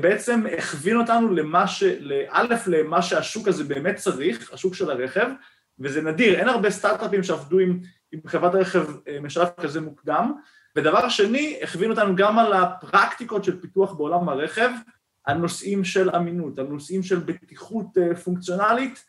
בעצם 0.00 0.44
הכווין 0.58 0.96
אותנו 0.96 1.34
למה 1.34 1.66
ש... 1.66 1.82
א', 2.28 2.54
למה 2.66 3.02
שהשוק 3.02 3.48
הזה 3.48 3.64
באמת 3.64 3.96
צריך, 3.96 4.52
השוק 4.52 4.74
של 4.74 4.90
הרכב, 4.90 5.26
וזה 5.80 6.02
נדיר, 6.02 6.38
אין 6.38 6.48
הרבה 6.48 6.70
סטארט-אפים 6.70 7.22
שעבדו 7.22 7.58
עם, 7.58 7.80
עם 8.12 8.20
חברת 8.26 8.54
רכב 8.54 8.86
אה, 9.08 9.20
משלב 9.20 9.48
כזה 9.60 9.80
מוקדם. 9.80 10.32
ודבר 10.76 11.08
שני, 11.08 11.58
הכווין 11.62 11.90
אותנו 11.90 12.16
גם 12.16 12.38
על 12.38 12.52
הפרקטיקות 12.52 13.44
של 13.44 13.60
פיתוח 13.60 13.92
בעולם 13.92 14.28
הרכב, 14.28 14.70
על 15.24 15.36
נושאים 15.36 15.84
של 15.84 16.10
אמינות, 16.10 16.58
על 16.58 16.66
נושאים 16.66 17.02
של 17.02 17.18
בטיחות 17.18 17.98
אה, 17.98 18.14
פונקציונלית, 18.14 19.04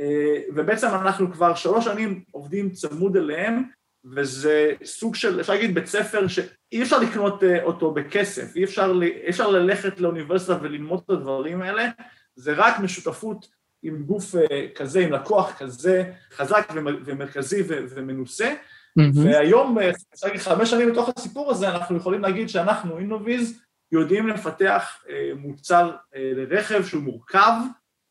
אה, 0.00 0.40
ובעצם 0.54 0.88
אנחנו 0.88 1.32
כבר 1.32 1.54
שלוש 1.54 1.84
שנים 1.84 2.24
עובדים 2.30 2.70
צמוד 2.70 3.16
אליהם, 3.16 3.62
וזה 4.04 4.72
סוג 4.84 5.14
של, 5.14 5.40
אפשר 5.40 5.52
להגיד, 5.52 5.74
בית 5.74 5.86
ספר 5.86 6.28
שאי 6.28 6.82
אפשר 6.82 6.98
לקנות 6.98 7.42
אותו 7.62 7.90
בכסף, 7.90 8.56
אי 8.56 8.64
אפשר, 8.64 8.92
אי 9.02 9.30
אפשר 9.30 9.50
ללכת 9.50 10.00
לאוניברסיטה 10.00 10.58
וללמוד 10.62 11.02
את 11.04 11.10
הדברים 11.10 11.62
האלה, 11.62 11.88
זה 12.36 12.52
רק 12.56 12.78
משותפות 12.78 13.46
עם 13.82 14.02
גוף 14.02 14.34
אה, 14.34 14.66
כזה, 14.74 15.00
עם 15.00 15.12
לקוח 15.12 15.52
כזה 15.58 16.04
חזק 16.32 16.72
ומרכזי 17.04 17.62
ומנוסה, 17.66 18.54
mm-hmm. 18.98 19.18
והיום, 19.24 19.78
אה, 19.78 19.90
חמש 20.38 20.70
שנים 20.70 20.92
בתוך 20.92 21.10
הסיפור 21.16 21.50
הזה, 21.50 21.68
אנחנו 21.68 21.96
יכולים 21.96 22.22
להגיד 22.22 22.48
שאנחנו, 22.48 22.98
אינוויז, 22.98 23.62
יודעים 23.92 24.28
לפתח 24.28 25.04
אה, 25.08 25.30
מוצר 25.36 25.96
לרכב 26.14 26.84
שהוא 26.84 27.02
מורכב, 27.02 27.52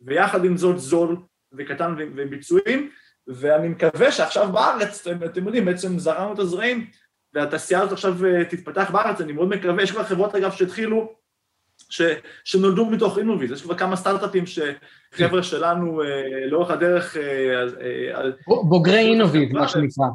ויחד 0.02 0.46
עם 0.46 0.58
זאת 0.58 0.80
זול 0.80 1.18
וקטן 1.54 1.96
וביצועים, 2.16 2.90
ואני 3.28 3.68
מקווה 3.68 4.12
שעכשיו 4.12 4.52
בארץ, 4.52 5.08
אתם, 5.08 5.26
אתם 5.26 5.46
יודעים, 5.46 5.66
בעצם 5.66 6.00
זרענו 6.00 6.34
את 6.34 6.40
הזרעים, 6.40 6.88
והתעשייה 7.34 7.82
הזאת 7.82 7.92
עכשיו 7.92 8.14
תתפתח 8.50 8.92
בארץ, 8.92 9.22
אני 9.22 9.34
מאוד 9.34 9.50
מקווה, 9.50 9.84
יש 9.84 9.92
כבר 9.92 10.04
חברות 10.04 10.36
אגב 10.36 10.52
שהתחילו 10.52 11.14
ש, 11.92 12.02
שנולדו 12.44 12.86
מתוך 12.86 13.18
אינוביז, 13.18 13.52
יש 13.52 13.62
כבר 13.62 13.78
כמה 13.78 13.96
סטארט-אפים 13.96 14.44
שחבר'ה 14.46 15.44
שלנו 15.44 16.04
אה, 16.04 16.08
לאורך 16.48 16.72
הדרך... 16.72 17.18
אה, 17.18 17.64
אה, 18.16 18.30
בוגרי 18.48 19.00
אינוביז, 19.00 19.52
מה 19.52 19.68
שנקרא. 19.68 20.06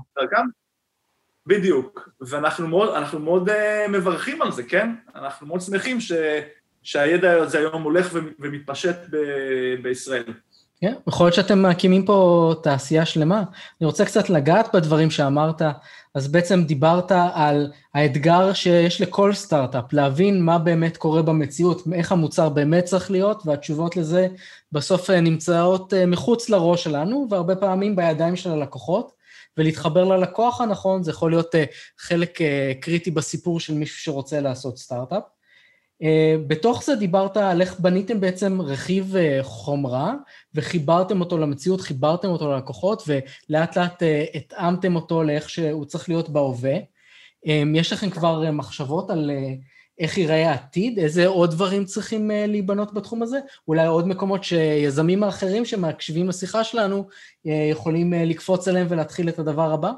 בדיוק, 1.47 2.09
ואנחנו 2.21 2.69
מאוד, 2.69 2.95
מאוד 3.21 3.49
uh, 3.49 3.53
מברכים 3.89 4.43
על 4.43 4.53
זה, 4.53 4.63
כן? 4.63 4.95
אנחנו 5.15 5.47
מאוד 5.47 5.61
שמחים 5.61 6.01
ש, 6.01 6.13
שהידע 6.83 7.43
הזה 7.43 7.59
היום 7.59 7.83
הולך 7.83 8.19
ומתפשט 8.39 8.97
ב, 9.11 9.17
בישראל. 9.83 10.33
כן, 10.81 10.95
יכול 11.09 11.27
להיות 11.27 11.35
שאתם 11.35 11.63
מקימים 11.63 12.05
פה 12.05 12.55
תעשייה 12.63 13.07
שלמה. 13.07 13.43
אני 13.81 13.87
רוצה 13.87 14.05
קצת 14.05 14.31
לגעת 14.31 14.75
בדברים 14.75 15.11
שאמרת, 15.11 15.63
אז 16.15 16.29
בעצם 16.29 16.65
דיברת 16.65 17.13
על 17.35 17.73
האתגר 17.95 18.53
שיש 18.53 19.01
לכל 19.01 19.33
סטארט-אפ, 19.35 19.93
להבין 19.93 20.43
מה 20.43 20.59
באמת 20.59 20.97
קורה 20.97 21.23
במציאות, 21.23 21.83
איך 21.93 22.13
המוצר 22.13 22.49
באמת 22.49 22.85
צריך 22.85 23.11
להיות, 23.11 23.43
והתשובות 23.47 23.97
לזה 23.97 24.29
בסוף 24.73 25.11
אה, 25.11 25.21
נמצאות 25.21 25.95
אה, 25.95 26.07
מחוץ 26.07 26.49
לראש 26.49 26.85
שלנו, 26.85 27.27
והרבה 27.31 27.57
פעמים 27.57 27.97
בידיים 27.97 28.37
של 28.37 28.51
הלקוחות, 28.51 29.13
ולהתחבר 29.57 30.05
ללקוח 30.05 30.61
הנכון, 30.61 31.03
זה 31.03 31.11
יכול 31.11 31.31
להיות 31.31 31.55
אה, 31.55 31.65
חלק 31.99 32.39
קריטי 32.81 33.11
בסיפור 33.11 33.61
של 33.61 33.75
מישהו 33.75 34.01
שרוצה 34.01 34.41
לעשות 34.41 34.79
סטארט-אפ. 34.79 35.36
Uh, 36.03 36.07
בתוך 36.47 36.85
זה 36.85 36.97
דיברת 36.97 37.37
על 37.37 37.61
איך 37.61 37.81
בניתם 37.81 38.21
בעצם 38.21 38.61
רכיב 38.61 39.15
uh, 39.15 39.43
חומרה 39.43 40.15
וחיברתם 40.55 41.21
אותו 41.21 41.39
למציאות, 41.39 41.81
חיברתם 41.81 42.29
אותו 42.29 42.53
ללקוחות 42.53 43.03
ולאט 43.07 43.77
לאט 43.79 44.03
uh, 44.03 44.37
התאמתם 44.37 44.97
אותו 44.97 45.23
לאיך 45.23 45.51
שהוא 45.51 45.85
צריך 45.85 46.09
להיות 46.09 46.29
בהווה. 46.29 46.75
יש 47.75 47.93
לכם 47.93 48.11
כבר 48.11 48.51
מחשבות 48.51 49.11
על 49.11 49.31
איך 49.99 50.19
ייראה 50.19 50.51
העתיד? 50.51 50.99
איזה 50.99 51.27
עוד 51.27 51.51
דברים 51.51 51.85
צריכים 51.85 52.31
להיבנות 52.49 52.95
בתחום 52.95 53.23
הזה? 53.23 53.39
אולי 53.69 53.87
עוד 53.87 54.09
מקומות 54.09 54.45
שיזמים 54.45 55.23
האחרים 55.23 55.65
שמקשיבים 55.65 56.29
לשיחה 56.29 56.65
שלנו 56.65 57.09
יכולים 57.45 58.13
לקפוץ 58.13 58.69
אליהם 58.69 58.87
ולהתחיל 58.91 59.29
את 59.29 59.39
הדבר 59.39 59.73
הבא? 59.73 59.91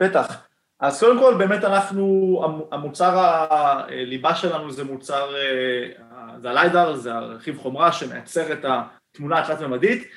בטח. 0.00 0.49
אז 0.80 1.00
קודם 1.00 1.18
כל 1.18 1.34
באמת 1.38 1.64
אנחנו, 1.64 2.42
המוצר 2.72 3.18
הליבה 3.18 4.34
שלנו 4.34 4.72
זה 4.72 4.84
מוצר, 4.84 5.34
אה, 5.36 6.38
זה 6.38 6.50
הליידר, 6.50 6.96
זה 6.96 7.14
הרכיב 7.14 7.58
חומרה 7.58 7.92
שמייצר 7.92 8.52
את 8.52 8.64
התמונה 8.64 9.38
התלת-ממדית. 9.38 10.08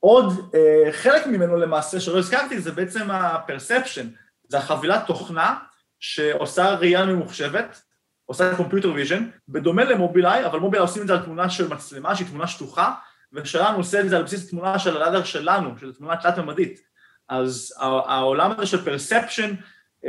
עוד 0.00 0.32
אה, 0.54 0.92
חלק 0.92 1.26
ממנו 1.26 1.56
למעשה 1.56 2.00
שלא 2.00 2.18
הזכרתי 2.18 2.60
זה 2.60 2.72
בעצם 2.72 3.10
ה-perception, 3.10 4.04
זה 4.48 4.58
החבילת 4.58 5.06
תוכנה 5.06 5.54
שעושה 6.00 6.74
ראייה 6.74 7.06
ממוחשבת, 7.06 7.82
עושה 8.26 8.52
Computer 8.52 8.84
Vision, 8.84 9.22
בדומה 9.48 9.84
למובילאיי, 9.84 10.46
אבל 10.46 10.58
מובילאיי 10.58 10.82
עושים 10.88 11.02
את 11.02 11.06
זה 11.06 11.12
על 11.12 11.22
תמונה 11.22 11.50
של 11.50 11.68
מצלמה 11.68 12.16
שהיא 12.16 12.28
תמונה 12.28 12.46
שטוחה, 12.46 12.94
ושלנו 13.32 13.76
עושה 13.76 14.00
את 14.00 14.08
זה 14.08 14.16
על 14.16 14.22
בסיס 14.22 14.50
תמונה 14.50 14.78
של 14.78 14.96
הליידר 14.96 15.24
שלנו, 15.24 15.78
של 15.78 15.92
תמונה 15.92 16.16
תלת-ממדית. 16.16 16.80
אז 17.28 17.74
העולם 17.80 18.50
הזה 18.50 18.66
של 18.66 18.78
perception 18.78 19.54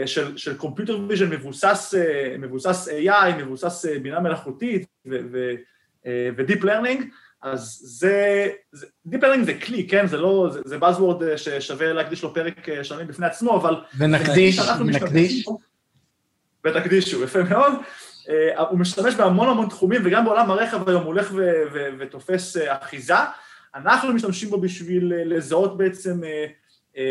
של, 0.06 0.38
של 0.38 0.58
Computer 0.60 1.12
Vision 1.12 1.26
מבוסס, 1.30 1.94
אה, 1.98 2.36
מבוסס 2.40 2.88
AI, 2.88 3.36
מבוסס 3.38 3.86
אה, 3.86 4.00
בינה 4.00 4.20
מלאכותית 4.20 4.88
ו-Deep 5.06 6.64
Learning, 6.64 7.04
אז 7.42 7.82
זה, 7.84 8.48
Deep 9.10 9.22
Learning 9.22 9.44
זה 9.46 9.54
כלי, 9.54 9.88
כן? 9.88 10.08
זה 10.08 10.18
לא, 10.18 10.50
זה, 10.54 10.60
זה 10.66 10.78
Buzzword 10.78 11.38
ששווה 11.38 11.94
להקדיש 11.94 12.24
לו 12.24 12.34
פרק 12.34 12.84
שלמים 12.84 13.08
בפני 13.08 13.26
עצמו, 13.26 13.58
אבל... 13.58 13.76
ונקדיש, 13.98 14.60
ונקדיש. 14.80 15.46
ותקדישו, 16.66 17.24
יפה 17.24 17.44
מאוד. 17.44 17.74
הוא 18.70 18.80
משתמש 18.80 19.16
בהמון 19.16 19.50
המון 19.50 19.70
תחומים, 19.70 20.02
וגם 20.06 20.26
בעולם 20.26 20.52
הרכב 20.52 20.90
היום 20.90 21.04
הוא 21.04 21.08
הולך 21.08 21.32
ותופס 22.00 22.58
אחיזה. 22.68 23.16
אנחנו 23.76 24.14
משתמשים 24.14 24.50
בו 24.50 24.62
בשביל 24.62 25.14
לזהות 25.16 25.78
בעצם 25.78 26.24
אה, 26.24 26.46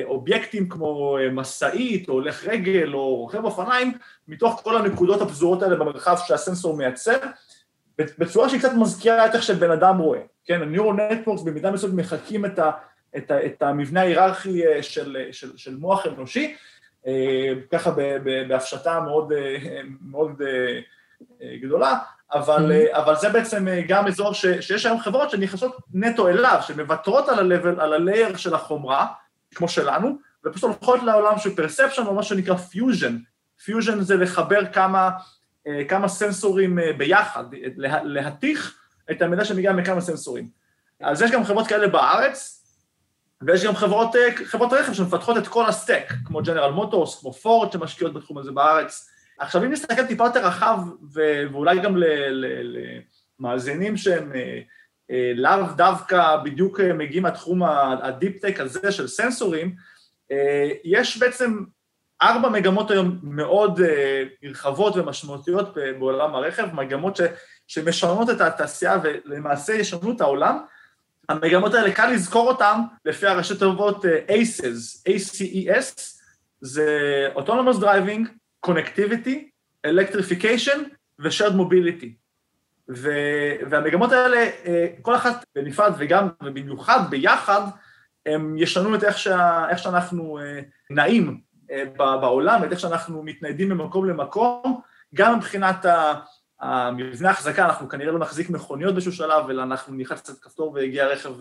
אובייקטים 0.04 0.68
כמו 0.68 1.18
אה, 1.18 1.30
משאית, 1.30 2.08
או 2.08 2.14
הולך 2.14 2.44
רגל, 2.44 2.94
או 2.94 3.16
רוכב 3.16 3.44
אופניים, 3.44 3.92
מתוך 4.28 4.60
כל 4.64 4.76
הנקודות 4.76 5.22
הפזורות 5.22 5.62
האלה 5.62 5.76
במרחב 5.76 6.16
שהסנסור 6.26 6.76
מייצר, 6.76 7.16
בצורה 7.98 8.48
שהיא 8.48 8.60
קצת 8.60 8.72
מזכירה 8.72 9.26
את 9.26 9.34
איך 9.34 9.42
שבן 9.42 9.70
אדם 9.70 9.98
רואה, 9.98 10.20
כן, 10.44 10.62
ה-Neural 10.62 11.12
Networks 11.12 11.44
במידה 11.44 11.70
מסוימת 11.70 11.94
מחקים 11.94 12.44
את, 12.44 12.58
ה, 12.58 12.70
את, 13.16 13.30
ה, 13.30 13.46
את 13.46 13.62
המבנה 13.62 14.00
ההיררכי 14.00 14.66
אה, 14.66 14.82
של, 14.82 15.16
של, 15.32 15.56
של 15.56 15.76
מוח 15.76 16.06
אנושי, 16.06 16.56
ככה 17.72 17.90
בהפשטה 18.48 19.00
מאוד, 19.00 19.32
מאוד 20.10 20.42
גדולה, 21.62 21.98
אבל, 22.34 22.72
mm-hmm. 22.72 22.96
אבל 22.96 23.16
זה 23.16 23.28
בעצם 23.28 23.66
גם 23.88 24.06
אזור 24.06 24.34
ש, 24.34 24.46
שיש 24.60 24.86
היום 24.86 25.00
חברות 25.00 25.30
שנכנסות 25.30 25.76
נטו 25.94 26.28
אליו, 26.28 26.58
שמוותרות 26.62 27.28
על 27.28 27.52
ה-level, 27.52 27.80
על 27.82 27.92
ה-layer 27.92 28.38
של 28.38 28.54
החומרה, 28.54 29.06
כמו 29.54 29.68
שלנו, 29.68 30.18
ופשוט 30.44 30.62
הולכות 30.62 31.02
לעולם 31.02 31.38
של 31.38 31.56
perception 31.56 32.06
או 32.06 32.14
מה 32.14 32.22
שנקרא 32.22 32.56
fusion. 32.56 33.18
fusion 33.64 34.00
זה 34.00 34.16
לחבר 34.16 34.72
כמה, 34.72 35.10
אה, 35.66 35.84
כמה 35.88 36.08
סנסורים 36.08 36.78
אה, 36.78 36.92
ביחד, 36.92 37.44
לה, 37.76 38.04
להתיך 38.04 38.78
את 39.10 39.22
המידע 39.22 39.44
שמגיע 39.44 39.72
מכמה 39.72 40.00
סנסורים. 40.00 40.48
אז 41.00 41.22
יש 41.22 41.30
גם 41.30 41.44
חברות 41.44 41.66
כאלה 41.66 41.88
בארץ, 41.88 42.64
ויש 43.42 43.64
גם 43.64 43.76
חברות, 43.76 44.16
אה, 44.16 44.36
חברות 44.44 44.72
רכב 44.72 44.92
שמפתחות 44.92 45.36
את 45.36 45.48
כל 45.48 45.66
ה 45.66 45.73
stack, 45.73 46.12
כמו 46.24 46.42
ג'נרל 46.42 46.72
מוטורס, 46.72 47.20
כמו 47.20 47.32
פורד 47.32 47.72
שמשקיעות 47.72 48.14
בתחום 48.14 48.38
הזה 48.38 48.52
בארץ. 48.52 49.10
עכשיו, 49.38 49.64
אם 49.64 49.72
נסתכל 49.72 50.06
טיפה 50.06 50.24
יותר 50.24 50.46
רחב, 50.46 50.78
ואולי 51.12 51.80
גם 51.80 51.96
למאזינים 53.40 53.96
שהם 53.96 54.32
לאו 55.34 55.66
דווקא 55.76 56.36
בדיוק 56.44 56.80
אה, 56.80 56.92
מגיעים 56.92 57.22
מהתחום 57.22 57.62
הדיפ-טק 58.02 58.60
הזה 58.60 58.92
של 58.92 59.08
סנסורים, 59.08 59.74
אה, 60.32 60.68
יש 60.84 61.18
בעצם 61.18 61.64
ארבע 62.22 62.48
מגמות 62.48 62.90
היום 62.90 63.18
מאוד 63.22 63.80
נרחבות 64.42 64.96
ומשמעותיות 64.96 65.74
בעולם 65.98 66.34
הרכב, 66.34 66.74
מגמות 66.74 67.16
ש, 67.16 67.20
שמשנות 67.66 68.30
את 68.30 68.40
התעשייה 68.40 68.98
ולמעשה 69.02 69.72
ישנו 69.72 70.12
את 70.12 70.20
העולם. 70.20 70.58
המגמות 71.28 71.74
האלה, 71.74 71.92
קל 71.92 72.10
לזכור 72.10 72.48
אותן 72.48 72.78
לפי 73.04 73.26
הראשי 73.26 73.54
תיבות 73.58 74.04
ACES, 74.04 75.08
A-C-E-S, 75.08 76.00
זה 76.60 77.28
Autonomous 77.36 77.80
Driving, 77.80 78.28
Connectivity, 78.66 79.50
Electrification 79.86 80.78
ו-Shared 81.18 81.54
Mobility. 81.54 82.23
והמגמות 83.68 84.12
האלה, 84.12 84.50
אה, 84.66 84.86
כל 85.02 85.14
אחת 85.14 85.44
בנפרד 85.54 85.92
וגם, 85.98 86.28
ובמיוחד 86.42 87.00
ביחד, 87.10 87.60
הם 88.26 88.58
ישנו 88.58 88.94
את 88.94 89.04
איך, 89.04 89.18
שה, 89.18 89.66
איך 89.70 89.78
שאנחנו 89.78 90.38
אה, 90.38 90.60
נעים 90.90 91.40
אה, 91.70 91.84
בעולם, 91.96 92.64
את 92.64 92.72
איך 92.72 92.80
שאנחנו 92.80 93.22
מתניידים 93.22 93.68
ממקום 93.68 94.08
למקום, 94.08 94.80
גם 95.14 95.36
מבחינת 95.36 95.86
המבנה 96.60 97.30
החזקה, 97.30 97.64
אנחנו 97.64 97.88
כנראה 97.88 98.12
לא 98.12 98.18
נחזיק 98.18 98.50
מכוניות 98.50 98.92
באיזשהו 98.92 99.12
שלב, 99.12 99.50
אלא 99.50 99.62
אנחנו 99.62 99.94
נלחץ 99.94 100.20
קצת 100.20 100.38
כפתור 100.38 100.72
והגיע 100.72 101.06
רכב 101.06 101.32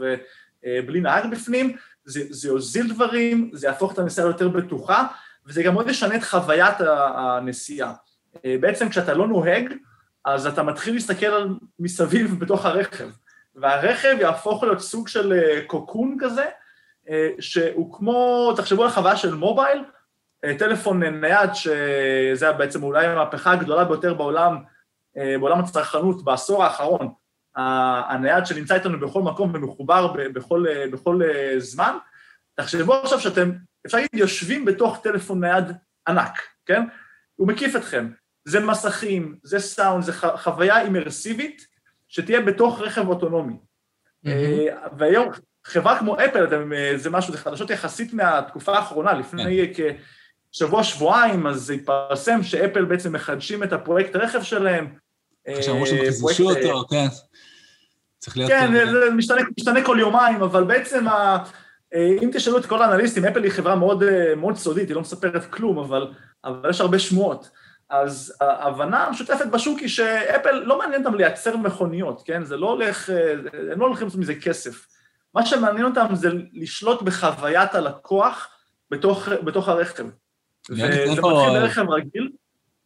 בלי 0.63 1.01
נהג 1.01 1.31
בפנים, 1.31 1.75
זה, 2.05 2.21
זה 2.29 2.47
יוזיל 2.47 2.93
דברים, 2.93 3.51
זה 3.53 3.67
יהפוך 3.67 3.93
את 3.93 3.99
הנסיעה 3.99 4.27
יותר 4.27 4.47
בטוחה, 4.47 5.07
וזה 5.45 5.63
גם 5.63 5.73
מאוד 5.73 5.89
ישנה 5.89 6.15
את 6.15 6.23
חוויית 6.23 6.75
הנסיעה. 7.15 7.93
בעצם 8.43 8.89
כשאתה 8.89 9.13
לא 9.13 9.27
נוהג, 9.27 9.73
אז 10.25 10.47
אתה 10.47 10.63
מתחיל 10.63 10.93
להסתכל 10.93 11.25
על 11.25 11.49
מסביב 11.79 12.39
בתוך 12.39 12.65
הרכב, 12.65 13.09
והרכב 13.55 14.15
יהפוך 14.19 14.63
להיות 14.63 14.79
סוג 14.79 15.07
של 15.07 15.33
אה, 15.33 15.61
קוקון 15.67 16.17
כזה, 16.19 16.45
אה, 17.09 17.29
שהוא 17.39 17.93
כמו, 17.97 18.49
תחשבו 18.55 18.83
על 18.83 18.89
חוויה 18.89 19.15
של 19.15 19.35
מובייל, 19.35 19.83
אה, 20.45 20.57
טלפון 20.57 21.03
נייד, 21.03 21.53
שזה 21.53 22.51
בעצם 22.51 22.83
אולי 22.83 23.05
המהפכה 23.05 23.51
הגדולה 23.51 23.85
ביותר 23.85 24.13
בעולם, 24.13 24.57
בעולם 25.39 25.59
הצרכנות 25.59 26.23
בעשור 26.23 26.63
האחרון, 26.63 27.13
הנייד 27.55 28.45
שנמצא 28.45 28.75
איתנו 28.75 28.99
בכל 28.99 29.21
מקום 29.21 29.51
ומחובר 29.53 30.07
בכל, 30.07 30.65
בכל 30.91 31.21
זמן, 31.57 31.97
תחשבו 32.55 32.93
עכשיו 32.93 33.19
שאתם, 33.19 33.51
אפשר 33.85 33.97
להגיד, 33.97 34.09
יושבים 34.13 34.65
בתוך 34.65 34.99
טלפון 35.03 35.43
נייד 35.43 35.65
ענק, 36.07 36.41
כן? 36.65 36.83
הוא 37.35 37.47
מקיף 37.47 37.75
אתכם. 37.75 38.09
זה 38.45 38.59
מסכים, 38.59 39.35
זה 39.43 39.59
סאונד, 39.59 40.03
זה 40.03 40.13
חוויה 40.13 40.81
אימרסיבית 40.81 41.67
שתהיה 42.07 42.41
בתוך 42.41 42.81
רכב 42.81 43.07
אוטונומי. 43.07 43.53
Mm-hmm. 44.25 44.29
והיום 44.97 45.29
חברה 45.65 45.99
כמו 45.99 46.15
אפל, 46.15 46.47
זה 46.95 47.09
משהו, 47.09 47.33
זה 47.33 47.39
חדשות 47.39 47.69
יחסית 47.69 48.13
מהתקופה 48.13 48.75
האחרונה, 48.75 49.13
לפני 49.13 49.63
yeah. 49.63 49.77
כן. 49.77 49.95
כשבוע-שבועיים, 50.51 51.47
אז 51.47 51.69
התפרסם 51.69 52.43
שאפל 52.43 52.85
בעצם 52.85 53.13
מחדשים 53.13 53.63
את 53.63 53.73
הפרויקט 53.73 54.15
רכב 54.15 54.43
שלהם. 54.43 54.93
שאמרו 55.61 55.85
שהם 55.85 55.97
חידשו 55.97 56.49
אותו, 56.49 56.83
כן. 56.89 57.07
צריך 58.19 58.37
להיות... 58.37 58.51
כן, 58.51 58.71
זה 58.91 59.09
משתנה, 59.15 59.41
משתנה 59.57 59.85
כל 59.85 59.97
יומיים, 59.99 60.41
אבל 60.41 60.63
בעצם 60.63 61.07
ה... 61.07 61.43
אם 62.21 62.29
תשאלו 62.33 62.57
את 62.57 62.65
כל 62.65 62.81
האנליסטים, 62.81 63.25
אפל 63.25 63.43
היא 63.43 63.51
חברה 63.51 63.75
מאוד, 63.75 64.03
מאוד 64.37 64.57
סודית, 64.57 64.87
היא 64.87 64.95
לא 64.95 65.01
מספרת 65.01 65.45
כלום, 65.45 65.79
אבל, 65.79 66.07
אבל 66.43 66.69
יש 66.69 66.81
הרבה 66.81 66.99
שמועות. 66.99 67.49
אז 67.89 68.33
ההבנה 68.41 69.03
המשותפת 69.03 69.45
בשוק 69.45 69.79
היא 69.79 69.87
שאפל 69.87 70.51
לא 70.51 70.79
מעניין 70.79 71.05
אותם 71.05 71.17
לייצר 71.17 71.57
מכוניות, 71.57 72.23
כן? 72.25 72.43
זה 72.45 72.57
לא 72.57 72.69
הולך, 72.69 73.09
הם 73.71 73.79
לא 73.79 73.85
הולכים 73.85 74.07
לעשות 74.07 74.19
מזה 74.19 74.35
כסף. 74.35 74.87
מה 75.35 75.45
שמעניין 75.45 75.85
אותם 75.85 76.05
זה 76.13 76.29
לשלוט 76.53 77.01
בחוויית 77.01 77.75
הלקוח 77.75 78.47
בתוך, 78.91 79.27
בתוך 79.45 79.69
הרכב. 79.69 80.05
וזה 80.69 81.05
מתחיל 81.11 81.21
ברכב 81.21 81.89
רגיל. 81.89 82.29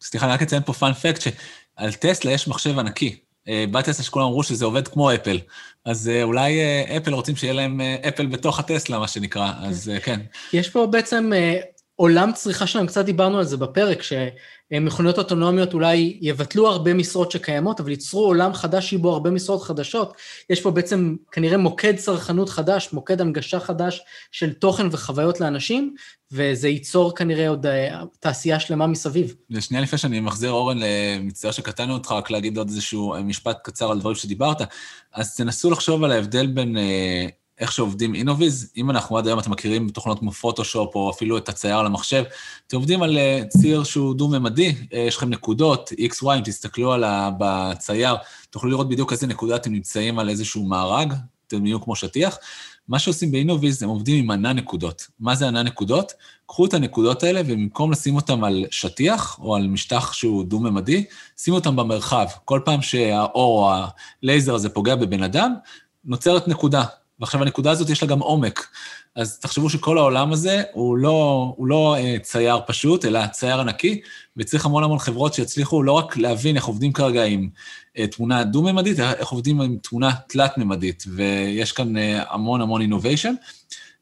סליחה, 0.01 0.25
אני 0.25 0.33
רק 0.33 0.41
אציין 0.41 0.63
פה 0.63 0.73
פאנפקט, 0.73 1.21
שעל 1.21 1.93
טסלה 1.93 2.31
יש 2.31 2.47
מחשב 2.47 2.79
ענקי. 2.79 3.19
אה, 3.47 3.65
בטסלה 3.71 4.05
שכולם 4.05 4.25
אמרו 4.25 4.43
שזה 4.43 4.65
עובד 4.65 4.87
כמו 4.87 5.13
אפל. 5.13 5.39
אז 5.85 6.09
אה, 6.09 6.23
אולי 6.23 6.59
אה, 6.59 6.97
אפל 6.97 7.13
רוצים 7.13 7.35
שיהיה 7.35 7.53
להם 7.53 7.81
אפל 7.81 8.25
בתוך 8.25 8.59
הטסלה, 8.59 8.99
מה 8.99 9.07
שנקרא, 9.07 9.51
אז 9.61 9.91
כן. 10.03 10.19
יש 10.53 10.69
פה 10.69 10.87
בעצם 10.87 11.31
עולם 11.99 12.31
צריכה 12.33 12.67
שלהם, 12.67 12.87
קצת 12.87 13.05
דיברנו 13.05 13.37
על 13.37 13.43
זה 13.43 13.57
בפרק, 13.57 14.03
שמכוניות 14.03 15.17
אוטונומיות 15.17 15.73
אולי 15.73 16.17
יבטלו 16.21 16.67
הרבה 16.67 16.93
משרות 16.93 17.31
שקיימות, 17.31 17.79
אבל 17.79 17.89
ייצרו 17.89 18.25
עולם 18.25 18.53
חדש 18.53 18.89
שיהיו 18.89 19.01
בו 19.01 19.13
הרבה 19.13 19.29
משרות 19.29 19.63
חדשות. 19.63 20.13
יש 20.49 20.61
פה 20.61 20.71
בעצם 20.71 21.15
כנראה 21.31 21.57
מוקד 21.57 21.95
צרכנות 21.95 22.49
חדש, 22.49 22.89
מוקד 22.93 23.21
הנגשה 23.21 23.59
חדש 23.59 24.01
של 24.31 24.53
תוכן 24.53 24.87
וחוויות 24.91 25.39
לאנשים, 25.39 25.95
וזה 26.31 26.67
ייצור 26.67 27.15
כנראה 27.15 27.49
עוד 27.49 27.65
אה, 27.65 28.01
תעשייה 28.19 28.59
שלמה 28.59 28.87
מסביב. 28.87 29.35
ושנייה 29.51 29.83
לפני 29.83 29.97
שאני 29.97 30.19
מחזיר, 30.19 30.51
אורן, 30.51 30.79
מצטער 31.21 31.51
שקטענו 31.51 31.93
אותך, 31.93 32.11
רק 32.11 32.31
להגיד 32.31 32.57
עוד 32.57 32.69
איזשהו 32.69 33.15
משפט 33.23 33.57
קצר 33.63 33.91
על 33.91 33.99
דברים 33.99 34.15
שדיברת, 34.15 34.57
אז 35.13 35.35
תנסו 35.35 35.71
לחשוב 35.71 36.03
על 36.03 36.11
ההבדל 36.11 36.47
בין... 36.47 36.77
איך 37.59 37.71
שעובדים 37.71 38.15
אינוויז, 38.15 38.71
אם 38.77 38.89
אנחנו 38.89 39.17
עד 39.17 39.27
היום, 39.27 39.39
אתם 39.39 39.51
מכירים 39.51 39.89
תוכנות 39.89 40.19
כמו 40.19 40.31
פוטושופ, 40.31 40.95
או 40.95 41.11
אפילו 41.11 41.37
את 41.37 41.49
הצייר 41.49 41.77
על 41.77 41.85
המחשב, 41.85 42.23
אתם 42.67 42.77
עובדים 42.77 43.03
על 43.03 43.17
אה, 43.17 43.41
ציר 43.49 43.83
שהוא 43.83 44.15
דו-ממדי, 44.15 44.75
אה, 44.93 44.99
יש 44.99 45.17
לכם 45.17 45.29
נקודות, 45.29 45.91
x, 45.91 46.23
y, 46.23 46.35
אם 46.37 46.41
תסתכלו 46.43 46.93
על 46.93 47.03
ה... 47.03 47.29
בצייר, 47.39 48.15
תוכלו 48.49 48.69
לראות 48.69 48.89
בדיוק 48.89 49.11
איזה 49.11 49.27
נקודה 49.27 49.55
אתם 49.55 49.71
נמצאים 49.71 50.19
על 50.19 50.29
איזשהו 50.29 50.63
מארג, 50.63 51.13
אתם 51.47 51.63
נהיו 51.63 51.81
כמו 51.81 51.95
שטיח. 51.95 52.37
מה 52.87 52.99
שעושים 52.99 53.31
באינוויז, 53.31 53.83
הם 53.83 53.89
עובדים 53.89 54.23
עם 54.23 54.31
ענן 54.31 54.57
נקודות. 54.57 55.07
מה 55.19 55.35
זה 55.35 55.47
ענן 55.47 55.67
נקודות? 55.67 56.13
קחו 56.45 56.65
את 56.65 56.73
הנקודות 56.73 57.23
האלה, 57.23 57.41
ובמקום 57.45 57.91
לשים 57.91 58.15
אותם 58.15 58.43
על 58.43 58.65
שטיח, 58.71 59.39
או 59.39 59.55
על 59.55 59.67
משטח 59.67 60.13
שהוא 60.13 60.43
דו-ממדי, 60.43 61.05
שימו 61.37 61.57
אותם 61.57 61.75
במרחב. 61.75 62.25
כל 62.45 62.61
פעם 62.65 62.81
שהאור 62.81 63.63
או 63.63 63.73
הלייזר 64.23 64.55
הזה 64.55 64.69
פוגע 64.69 64.95
בבן 64.95 65.23
אדם, 65.23 65.53
נוצרת 66.05 66.47
נקודה. 66.47 66.83
ועכשיו 67.19 67.41
הנקודה 67.41 67.71
הזאת 67.71 67.89
יש 67.89 68.01
לה 68.01 68.07
גם 68.07 68.19
עומק. 68.19 68.67
אז 69.15 69.39
תחשבו 69.39 69.69
שכל 69.69 69.97
העולם 69.97 70.33
הזה 70.33 70.63
הוא 70.73 70.97
לא, 70.97 71.53
הוא 71.57 71.67
לא 71.67 71.95
uh, 71.97 72.19
צייר 72.19 72.59
פשוט, 72.67 73.05
אלא 73.05 73.27
צייר 73.27 73.59
ענקי, 73.59 74.01
וצריך 74.37 74.65
המון 74.65 74.83
המון 74.83 74.99
חברות 74.99 75.33
שיצליחו 75.33 75.83
לא 75.83 75.91
רק 75.91 76.17
להבין 76.17 76.55
איך 76.55 76.65
עובדים 76.65 76.93
כרגע 76.93 77.23
עם 77.23 77.49
uh, 77.97 78.01
תמונה 78.11 78.43
דו-ממדית, 78.43 78.99
אלא 78.99 79.11
איך 79.11 79.29
עובדים 79.29 79.61
עם 79.61 79.77
תמונה 79.83 80.11
תלת-ממדית, 80.27 81.03
ויש 81.15 81.71
כאן 81.71 81.95
uh, 81.95 81.99
המון 82.29 82.61
המון 82.61 82.81
innovation. 82.81 83.33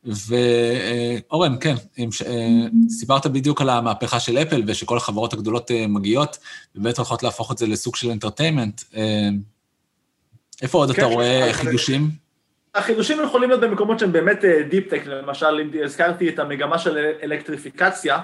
ואורן, 0.03 1.55
uh, 1.55 1.57
כן, 1.57 1.75
עם, 1.97 2.09
uh, 2.09 2.89
סיפרת 2.89 3.27
בדיוק 3.27 3.61
על 3.61 3.69
המהפכה 3.69 4.19
של 4.19 4.37
אפל, 4.37 4.63
ושכל 4.67 4.97
החברות 4.97 5.33
הגדולות 5.33 5.71
uh, 5.71 5.87
מגיעות, 5.87 6.37
ובאמת 6.75 6.97
הולכות 6.97 7.23
להפוך 7.23 7.51
את 7.51 7.57
זה 7.57 7.67
לסוג 7.67 7.95
של 7.95 8.09
entertainment. 8.09 8.81
Uh, 8.81 8.95
איפה 10.61 10.77
עוד 10.77 10.91
כן, 10.91 11.01
אתה 11.01 11.13
רואה 11.13 11.49
חידושים? 11.53 12.24
החידושים 12.75 13.21
יכולים 13.23 13.49
להיות 13.49 13.61
במקומות 13.61 13.99
שהם 13.99 14.11
באמת 14.11 14.45
דיפ-טק, 14.69 15.01
אה, 15.07 15.15
למשל, 15.21 15.59
אם 15.61 15.83
הזכרתי 15.83 16.29
את 16.29 16.39
המגמה 16.39 16.79
של 16.79 16.97
אלקטריפיקציה, 17.23 18.19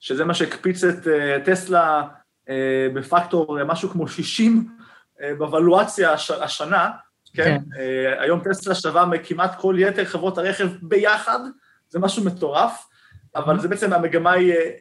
שזה 0.00 0.24
מה 0.24 0.34
שהקפיץ 0.34 0.84
את 0.84 1.08
אה, 1.08 1.38
טסלה 1.44 2.02
אה, 2.48 2.88
בפקטור 2.94 3.64
משהו 3.64 3.88
כמו 3.88 4.08
60 4.08 4.68
בוולואציה 5.38 6.12
השנה, 6.12 6.90
כן? 7.34 7.44
כן. 7.44 7.80
היום 8.18 8.40
טסלה 8.40 8.74
שווה 8.74 9.06
מכמעט 9.06 9.60
כל 9.60 9.76
יתר 9.78 10.04
חברות 10.04 10.38
הרכב 10.38 10.68
ביחד, 10.82 11.38
זה 11.88 11.98
משהו 11.98 12.24
מטורף, 12.24 12.86
אבל 13.36 13.60
זה 13.60 13.68
בעצם 13.68 13.92
המגמה 13.92 14.32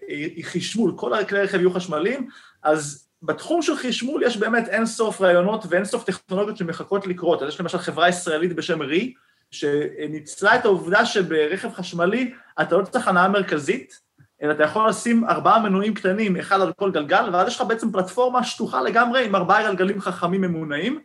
היא 0.08 0.46
חשמול, 0.46 0.94
כל 0.96 1.12
כלי 1.30 1.40
הרכב 1.40 1.60
יהיו 1.60 1.72
חשמליים, 1.72 2.28
אז 2.64 3.09
בתחום 3.24 3.62
של 3.62 3.76
חשמול 3.76 4.24
יש 4.24 4.38
באמת 4.38 4.68
אין 4.68 4.86
סוף 4.86 5.22
רעיונות 5.22 5.66
ואין 5.70 5.86
סוף 5.86 6.04
טכנולוגיות 6.04 6.58
שמחכות 6.58 7.08
לקרות. 7.08 7.42
אז 7.42 7.50
יש 7.50 7.60
למשל 7.60 7.78
חברה 7.78 8.10
ישראלית 8.10 8.56
בשם 8.56 8.82
רי, 8.82 9.14
שניצלה 9.52 10.56
את 10.56 10.66
העובדה 10.66 11.06
שברכב 11.06 11.74
חשמלי 11.74 12.34
אתה 12.62 12.78
לא 12.78 12.86
צריך 12.86 13.08
הנאה 13.08 13.28
מרכזית, 13.28 14.00
אלא 14.42 14.52
אתה 14.52 14.64
יכול 14.64 14.90
לשים 14.90 15.26
ארבעה 15.26 15.60
מנועים 15.60 15.94
קטנים, 15.94 16.38
אחד 16.38 16.62
על 16.62 16.74
כל 16.74 16.92
גלגל, 16.92 17.30
ואז 17.34 17.48
יש 17.48 17.56
לך 17.56 17.62
בעצם 17.68 17.92
פלטפורמה 17.92 18.44
שטוחה 18.44 18.82
לגמרי 18.82 19.26
עם 19.26 19.36
ארבעה 19.36 19.64
גלגלים 19.64 20.02
חכמים 20.02 20.42
ממונעים, 20.42 21.00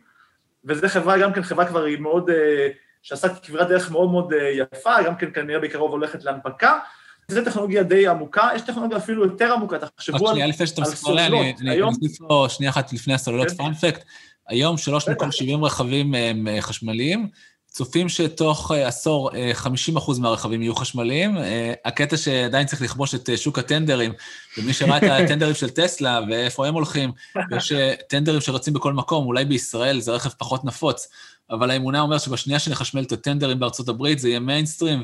וזו 0.65 0.87
חברה, 0.87 1.17
גם 1.17 1.33
כן 1.33 1.41
חברה 1.41 1.65
כבר 1.65 1.83
היא 1.83 1.99
מאוד, 1.99 2.29
אה, 2.29 2.69
שעשה 3.01 3.29
כברת 3.29 3.67
דרך 3.67 3.91
מאוד 3.91 4.11
מאוד 4.11 4.33
אה, 4.33 4.49
יפה, 4.49 5.01
גם 5.05 5.15
כן 5.15 5.29
כנראה 5.33 5.59
בקרוב 5.59 5.91
הולכת 5.91 6.23
להנפקה, 6.23 6.79
זו 7.27 7.45
טכנולוגיה 7.45 7.83
די 7.83 8.07
עמוקה, 8.07 8.49
יש 8.55 8.61
טכנולוגיה 8.61 8.97
אפילו 8.97 9.23
יותר 9.23 9.53
עמוקה, 9.53 9.77
תחשבו 9.79 10.29
על 10.29 10.51
סוללות. 10.95 11.45
אני 11.61 11.81
אוסיף 11.81 12.21
לו 12.21 12.49
שנייה 12.49 12.71
אחת 12.71 12.93
לפני 12.93 13.13
הסוללות 13.13 13.51
פאנפקט. 13.51 14.03
כן. 14.03 14.09
היום 14.47 14.77
שלוש 14.77 15.09
מכל 15.09 15.31
70 15.31 15.65
רכבים 15.65 16.13
הם 16.13 16.47
אה, 16.47 16.61
חשמליים, 16.61 17.27
צופים 17.67 18.09
שתוך 18.09 18.71
אה, 18.71 18.87
עשור 18.87 19.31
50% 19.31 19.33
אה, 19.35 20.19
מהרכבים 20.19 20.61
יהיו 20.61 20.75
חשמליים. 20.75 21.37
הקטע 21.85 22.17
שעדיין 22.17 22.67
צריך 22.67 22.81
לכבוש 22.81 23.15
את 23.15 23.29
שוק 23.35 23.59
הטנדרים, 23.59 24.13
ומי 24.57 24.73
שראה 24.73 24.97
את 24.97 25.03
הטנדרים 25.25 25.53
של 25.53 25.69
טסלה 25.69 26.19
ואיפה 26.29 26.67
הם 26.67 26.73
הולכים, 26.73 27.11
יש 27.57 27.73
טנדרים 28.09 28.41
שרצים 28.41 28.73
בכל 28.73 28.93
מקום, 28.93 29.25
אולי 29.25 29.45
בישראל 29.45 29.99
זה 29.99 30.11
רכב 30.11 30.29
פחות 30.29 30.65
נפוץ, 30.65 31.07
אבל 31.49 31.71
האמונה 31.71 32.01
אומרת 32.01 32.21
שבשנייה 32.21 32.59
שנחשמל 32.59 33.03
את 33.03 33.11
הטנדרים 33.11 33.59
בארצות 33.59 33.89
הברית 33.89 34.19
זה 34.19 34.29
יהיה 34.29 34.39
מיינסטרים, 34.39 35.03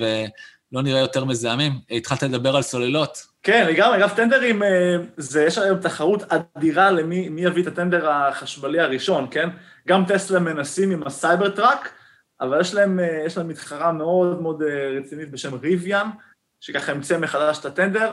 לא 0.72 0.82
נראה 0.82 1.00
יותר 1.00 1.26
מזהמים. 1.26 1.72
התחלת 1.90 2.24
לדבר 2.24 2.56
על 2.56 2.62
סוללות. 2.62 3.28
כן, 3.44 3.68
לגמרי, 3.68 3.98
אגב, 3.98 4.10
טנדרים, 4.16 4.64
אה, 4.64 4.96
זה, 5.18 5.44
יש 5.44 5.58
היום 5.58 5.80
תחרות 5.80 6.24
אדירה 6.24 6.92
למי 6.92 7.30
יביא 7.38 7.64
את 7.64 7.68
הטנדר 7.68 8.10
החשמלי 8.10 8.80
הראשון, 8.80 9.28
כן? 9.32 9.50
גם 9.88 10.06
טסלה 10.08 10.40
מנסים 10.40 10.92
עם 10.92 11.04
הסייבר 11.04 11.50
טראק, 11.50 11.92
אבל 12.42 12.62
יש 12.62 12.74
להם, 12.74 13.00
אה, 13.00 13.24
יש 13.26 13.38
להם 13.38 13.48
מתחרה 13.48 13.92
מאוד 13.92 14.42
מאוד 14.42 14.62
אה, 14.62 15.00
רצינית 15.00 15.32
בשם 15.32 15.54
ריביאן, 15.54 16.10
שככה 16.60 16.92
המציא 16.92 17.18
מחדש 17.18 17.60
את 17.60 17.66
הטנדר. 17.66 18.12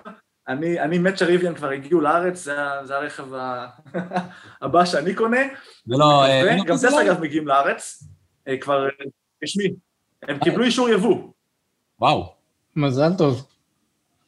אני, 0.48 0.80
אני 0.80 0.98
מת 0.98 1.18
שריביאן 1.18 1.54
כבר 1.54 1.70
הגיעו 1.70 2.00
לארץ, 2.00 2.38
זה, 2.44 2.56
זה 2.84 2.96
הרכב 2.96 3.26
הבא 4.62 4.84
שאני 4.84 5.14
קונה. 5.14 5.40
זה 5.86 5.94
לא... 5.98 6.24
גם 6.66 6.76
טסלה, 6.76 7.02
אגב, 7.02 7.20
מגיעים 7.20 7.48
לארץ, 7.48 8.02
כבר 8.60 8.88
רשמי. 9.44 9.74
הם 10.22 10.38
קיבלו 10.38 10.64
אישור 10.64 10.88
יבוא. 10.88 11.32
וואו. 12.00 12.37
מזל 12.78 13.10
טוב. 13.18 13.46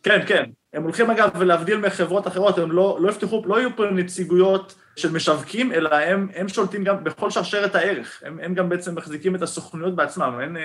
כן, 0.02 0.20
כן. 0.26 0.44
הם 0.72 0.82
הולכים 0.82 1.10
אגב, 1.10 1.42
להבדיל 1.42 1.78
מחברות 1.78 2.26
אחרות, 2.26 2.58
הם 2.58 2.72
לא, 2.72 2.98
לא 3.00 3.10
יפתחו, 3.10 3.42
לא 3.46 3.60
יהיו 3.60 3.76
פה 3.76 3.84
נציגויות 3.84 4.74
של 4.96 5.12
משווקים, 5.12 5.72
אלא 5.72 5.94
הם, 5.94 6.28
הם 6.34 6.48
שולטים 6.48 6.84
גם 6.84 7.04
בכל 7.04 7.30
שרשרת 7.30 7.74
הערך. 7.74 8.22
הם, 8.26 8.38
הם 8.42 8.54
גם 8.54 8.68
בעצם 8.68 8.94
מחזיקים 8.94 9.34
את 9.34 9.42
הסוכנויות 9.42 9.96
בעצמם, 9.96 10.38
אין, 10.42 10.56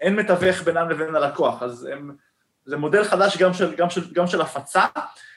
אין 0.00 0.16
מתווך 0.16 0.62
בינם 0.62 0.90
לבין 0.90 1.14
הלקוח, 1.14 1.62
אז 1.62 1.88
הם, 1.92 2.10
זה 2.68 2.76
מודל 2.76 3.04
חדש 3.04 3.36
גם 3.36 3.54
של, 3.54 3.74
גם, 3.74 3.90
של, 3.90 4.12
גם 4.12 4.26
של 4.26 4.40
הפצה, 4.40 4.84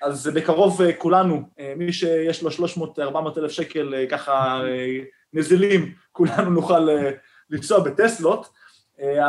אז 0.02 0.28
בקרוב 0.28 0.82
אה, 0.82 0.94
כולנו, 0.94 1.50
אה, 1.60 1.74
מי 1.78 1.94
שיש 1.94 2.44
לו 2.44 2.68
300-400 2.68 3.40
אלף 3.40 3.52
שקל 3.52 3.94
אה, 3.94 4.06
ככה 4.10 4.62
נזילים, 5.34 5.94
כולנו 6.12 6.50
נוכל 6.50 6.88
לנסוע 7.50 7.80
בטסלות, 7.80 8.50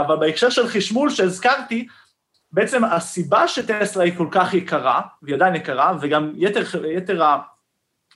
אבל 0.00 0.16
בהקשר 0.16 0.50
של 0.50 0.66
חשמול 0.66 1.10
שהזכרתי, 1.10 1.86
בעצם 2.52 2.84
הסיבה 2.84 3.48
שטסלה 3.48 4.04
היא 4.04 4.16
כל 4.16 4.28
כך 4.30 4.54
יקרה, 4.54 5.00
והיא 5.22 5.34
עדיין 5.34 5.54
יקרה, 5.54 5.96
וגם 6.00 6.32
יתר, 6.36 6.86
יתר 6.86 7.22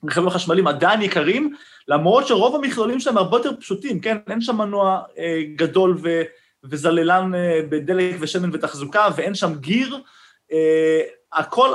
הרכבים 0.02 0.28
החשמליים 0.28 0.66
עדיין 0.66 1.02
יקרים, 1.02 1.54
למרות 1.88 2.26
שרוב 2.26 2.54
המכלולים 2.56 3.00
שלהם 3.00 3.18
הרבה 3.18 3.36
יותר 3.36 3.50
פשוטים, 3.60 4.00
כן? 4.00 4.16
אין 4.30 4.40
שם 4.40 4.56
מנוע 4.56 5.02
אה, 5.18 5.42
גדול 5.56 5.98
ו, 6.02 6.22
וזללן 6.64 7.34
אה, 7.34 7.60
בדלק 7.68 8.16
ושמן 8.20 8.50
ותחזוקה, 8.52 9.08
ואין 9.16 9.34
שם 9.34 9.54
גיר. 9.54 10.00
אה, 10.52 11.00
הכל, 11.32 11.74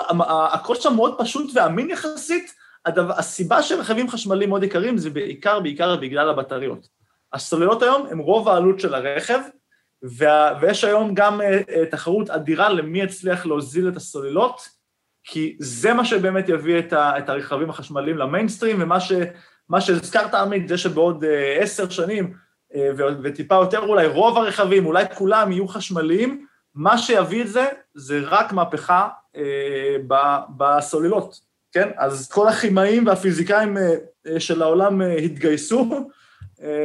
הכל 0.52 0.76
שם 0.76 0.96
מאוד 0.96 1.16
פשוט 1.18 1.52
ואמין 1.56 1.90
יחסית. 1.90 2.54
הדבר, 2.86 3.14
הסיבה 3.18 3.64
שרכבים 3.64 4.10
חשמליים 4.10 4.50
מאוד 4.50 4.64
יקרים 4.64 4.98
זה 4.98 5.10
בעיקר, 5.10 5.60
בעיקר 5.60 5.96
בגלל 5.96 6.30
הבטריות. 6.30 6.88
הסוללות 7.34 7.82
היום 7.82 8.08
הם 8.12 8.20
רוב 8.20 8.50
העלות 8.50 8.80
של 8.80 8.94
הרכב, 8.94 9.40
וה, 10.04 10.58
ויש 10.62 10.84
היום 10.84 11.14
גם 11.14 11.42
uh, 11.42 11.86
תחרות 11.92 12.30
אדירה 12.30 12.70
למי 12.70 13.02
יצליח 13.02 13.46
להוזיל 13.46 13.88
את 13.88 13.96
הסוללות, 13.96 14.70
כי 15.24 15.58
זה 15.60 15.94
מה 15.94 16.06
שבאמת 16.06 16.50
יביא 16.50 16.80
את, 16.80 16.94
ה, 16.94 17.18
את 17.18 17.30
הרכבים 17.30 17.70
החשמליים 17.70 18.18
למיינסטרים, 18.18 18.78
ומה 18.82 19.00
ש, 19.00 19.12
שהזכרת, 19.80 20.34
עמית, 20.34 20.68
זה 20.68 20.78
שבעוד 20.78 21.24
אה, 21.24 21.58
עשר 21.62 21.90
שנים, 21.90 22.34
uh, 22.74 22.76
וטיפה 23.24 23.56
יותר 23.56 23.80
אולי 23.80 24.08
רוב 24.08 24.38
הרכבים, 24.38 24.86
אולי 24.86 25.04
כולם 25.16 25.52
יהיו 25.52 25.68
חשמליים, 25.68 26.46
מה 26.76 26.98
שיביא 26.98 27.42
את 27.42 27.48
זה, 27.48 27.66
זה 27.94 28.20
רק 28.24 28.54
מהפכה 28.54 29.08
uh, 29.36 29.40
בסוללות. 30.58 31.52
כן? 31.72 31.90
אז 31.98 32.32
כל 32.32 32.48
הכימאים 32.48 33.08
והפיזיקאים 33.08 33.78
של 34.40 34.62
העולם 34.62 35.02
התגייסו, 35.02 36.10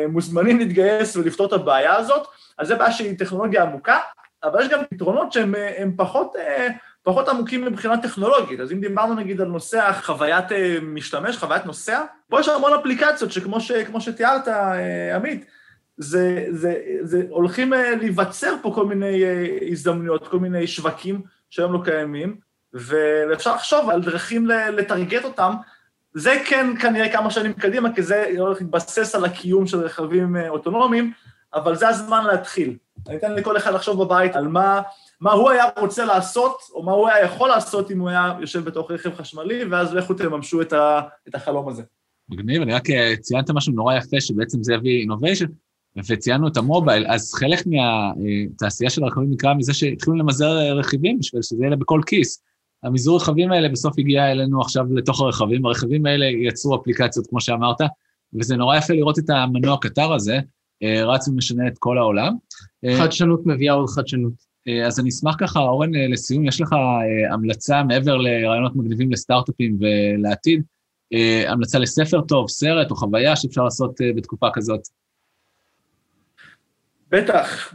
מוזמנים 0.09 0.59
להתגייס 0.59 1.17
ולפתור 1.17 1.47
את 1.47 1.53
הבעיה 1.53 1.97
הזאת, 1.97 2.27
אז 2.59 2.69
זו 2.69 2.77
בעיה 2.77 2.93
שהיא 2.93 3.19
טכנולוגיה 3.19 3.63
עמוקה, 3.63 3.99
אבל 4.45 4.63
יש 4.63 4.69
גם 4.69 4.81
פתרונות 4.91 5.33
שהם 5.33 5.55
פחות, 5.97 6.37
פחות 7.03 7.29
עמוקים 7.29 7.65
מבחינה 7.65 8.03
טכנולוגית. 8.03 8.61
אז 8.61 8.73
אם 8.73 8.81
דיברנו 8.81 9.15
נגיד 9.15 9.41
על 9.41 9.49
נושא 9.49 9.79
החוויית 9.79 10.45
משתמש, 10.83 11.37
חוויית 11.37 11.67
נוסע, 11.67 12.03
פה 12.29 12.41
יש 12.41 12.49
המון 12.49 12.73
אפליקציות 12.73 13.33
שכמו 13.33 13.61
ש, 13.61 13.73
שתיארת, 13.99 14.49
עמית, 15.15 15.47
זה, 15.97 16.47
זה, 16.51 16.75
זה 17.03 17.23
הולכים 17.31 17.73
להיווצר 17.73 18.55
פה 18.63 18.73
כל 18.75 18.87
מיני 18.87 19.25
הזדמנויות, 19.71 20.29
כל 20.29 20.39
מיני 20.39 20.67
שווקים 20.67 21.23
שהיום 21.51 21.73
לא 21.73 21.81
קיימים, 21.85 22.37
ואפשר 22.73 23.55
לחשוב 23.55 23.91
על 23.91 24.03
דרכים 24.03 24.47
לטרגט 24.47 25.25
אותם. 25.25 25.53
זה 26.19 26.43
כן 26.47 26.67
כנראה 26.81 27.13
כמה 27.13 27.31
שנים 27.31 27.53
קדימה, 27.53 27.95
כי 27.95 28.03
זה 28.03 28.25
הולך 28.39 28.61
להתבסס 28.61 29.15
על 29.15 29.25
הקיום 29.25 29.67
של 29.67 29.79
רכבים 29.79 30.37
אוטונומיים, 30.49 31.13
אבל 31.55 31.77
זה 31.77 31.89
הזמן 31.89 32.25
להתחיל. 32.25 32.77
אני 33.09 33.17
אתן 33.17 33.35
לכל 33.35 33.57
אחד 33.57 33.75
לחשוב 33.75 34.05
בבית 34.05 34.37
על 34.37 34.49
מה, 34.49 34.81
מה 35.21 35.33
הוא 35.33 35.51
היה 35.51 35.65
רוצה 35.79 36.05
לעשות, 36.05 36.59
או 36.75 36.83
מה 36.83 36.93
הוא 36.93 37.09
היה 37.09 37.25
יכול 37.25 37.49
לעשות 37.49 37.91
אם 37.91 38.01
הוא 38.01 38.09
היה 38.09 38.35
יושב 38.41 38.65
בתוך 38.65 38.91
רכב 38.91 39.15
חשמלי, 39.15 39.65
ואז 39.65 39.95
לכו 39.95 40.15
תממשו 40.15 40.63
את, 40.63 40.73
ה, 40.73 41.01
את 41.29 41.35
החלום 41.35 41.69
הזה. 41.69 41.83
מגניב, 42.29 42.63
אני 42.63 42.75
רק 42.75 42.85
ציינת 43.21 43.51
משהו 43.51 43.73
נורא 43.73 43.95
יפה, 43.95 44.21
שבעצם 44.21 44.63
זה 44.63 44.75
יביא 44.75 45.01
אינוביישן, 45.01 45.47
וציינו 46.09 46.49
את 46.49 46.57
המובייל, 46.57 47.07
אז 47.09 47.35
חלק 47.35 47.59
מהתעשייה 47.67 48.91
של 48.91 49.05
הרכבים 49.05 49.31
נקרא 49.31 49.55
מזה 49.55 49.75
שהתחילו 49.75 50.17
למזער 50.17 50.79
רכיבים 50.79 51.19
בשביל 51.19 51.43
שזה 51.43 51.65
יהיה 51.65 51.77
בכל 51.77 52.01
כיס. 52.07 52.43
המזעור 52.87 53.17
רכבים 53.17 53.53
האלה 53.53 53.69
בסוף 53.69 53.99
הגיע 53.99 54.33
אלינו 54.33 54.61
עכשיו 54.61 54.85
לתוך 54.95 55.21
הרכבים, 55.21 55.67
הרכבים 55.67 56.07
האלה 56.07 56.27
יצרו 56.27 56.77
אפליקציות, 56.77 57.27
כמו 57.27 57.41
שאמרת, 57.41 57.77
וזה 58.35 58.57
נורא 58.57 58.77
יפה 58.77 58.95
לראות 58.95 59.19
את 59.19 59.31
המנוע 59.31 59.77
קטר 59.81 60.13
הזה, 60.13 60.39
רץ 60.85 61.29
ומשנה 61.29 61.69
את 61.69 61.79
כל 61.79 61.99
העולם. 61.99 62.35
חדשנות 62.99 63.47
מביאה 63.47 63.75
עוד 63.75 63.89
חדשנות. 63.89 64.33
אז 64.87 65.01
אני 65.01 65.09
אשמח 65.09 65.37
ככה, 65.39 65.61
אורן, 65.61 65.91
לסיום, 65.95 66.47
יש 66.47 66.61
לך 66.61 66.75
המלצה 67.31 67.83
מעבר 67.83 68.17
לרעיונות 68.17 68.77
מגניבים 68.77 69.13
לסטארט-אפים 69.13 69.79
ולעתיד, 69.81 70.63
המלצה 71.47 71.79
לספר 71.79 72.21
טוב, 72.21 72.49
סרט 72.49 72.91
או 72.91 72.97
חוויה 72.97 73.37
שאפשר 73.37 73.65
לעשות 73.65 74.01
בתקופה 74.17 74.47
כזאת? 74.55 74.81
בטח, 77.11 77.75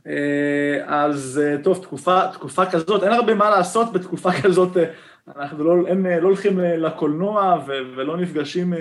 אז 0.86 1.42
טוב, 1.64 1.84
תקופה, 1.84 2.22
תקופה 2.34 2.66
כזאת, 2.66 3.04
אין 3.04 3.12
הרבה 3.12 3.34
מה 3.34 3.50
לעשות 3.50 3.94
בתקופה 3.94 4.32
כזאת, 4.44 4.78
אנחנו 5.38 5.64
לא, 5.64 5.88
אין, 5.88 6.06
לא 6.06 6.28
הולכים 6.28 6.60
לקולנוע 6.60 7.64
ולא 7.68 8.18
נפגשים 8.18 8.74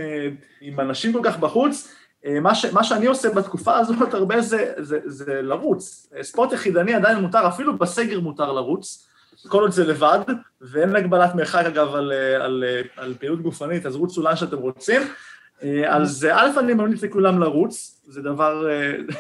עם 0.61 0.81
אנשים 0.81 1.13
כל 1.13 1.21
כך 1.23 1.39
בחוץ, 1.39 1.95
מה, 2.41 2.55
ש, 2.55 2.65
מה 2.65 2.85
שאני 2.85 3.07
עושה 3.07 3.31
בתקופה 3.31 3.79
הזאת 3.79 4.15
הרבה 4.15 4.41
זה, 4.41 4.73
זה, 4.77 4.99
זה 5.05 5.43
לרוץ. 5.43 6.13
ספורט 6.23 6.53
יחידני 6.53 6.95
עדיין 6.95 7.19
מותר, 7.19 7.49
אפילו 7.49 7.79
בסגר 7.79 8.21
מותר 8.21 8.53
לרוץ, 8.53 9.09
כל 9.49 9.63
עוד 9.63 9.71
זה 9.71 9.87
לבד, 9.87 10.19
ואין 10.61 10.97
הגבלת 10.97 11.35
מרחק 11.35 11.65
אגב 11.67 11.95
על, 11.95 12.13
על, 12.41 12.65
על 12.97 13.15
פעילות 13.19 13.43
גופנית, 13.43 13.87
אז 13.87 13.97
רוצו 13.97 14.23
לאן 14.23 14.37
שאתם 14.37 14.59
רוצים. 14.59 15.03
אז 15.87 16.27
א', 16.33 16.59
אני 16.59 16.75
ממליץ 16.75 17.03
לכולם 17.03 17.41
לרוץ, 17.41 18.03
זה 18.07 18.23
דבר, 18.23 18.69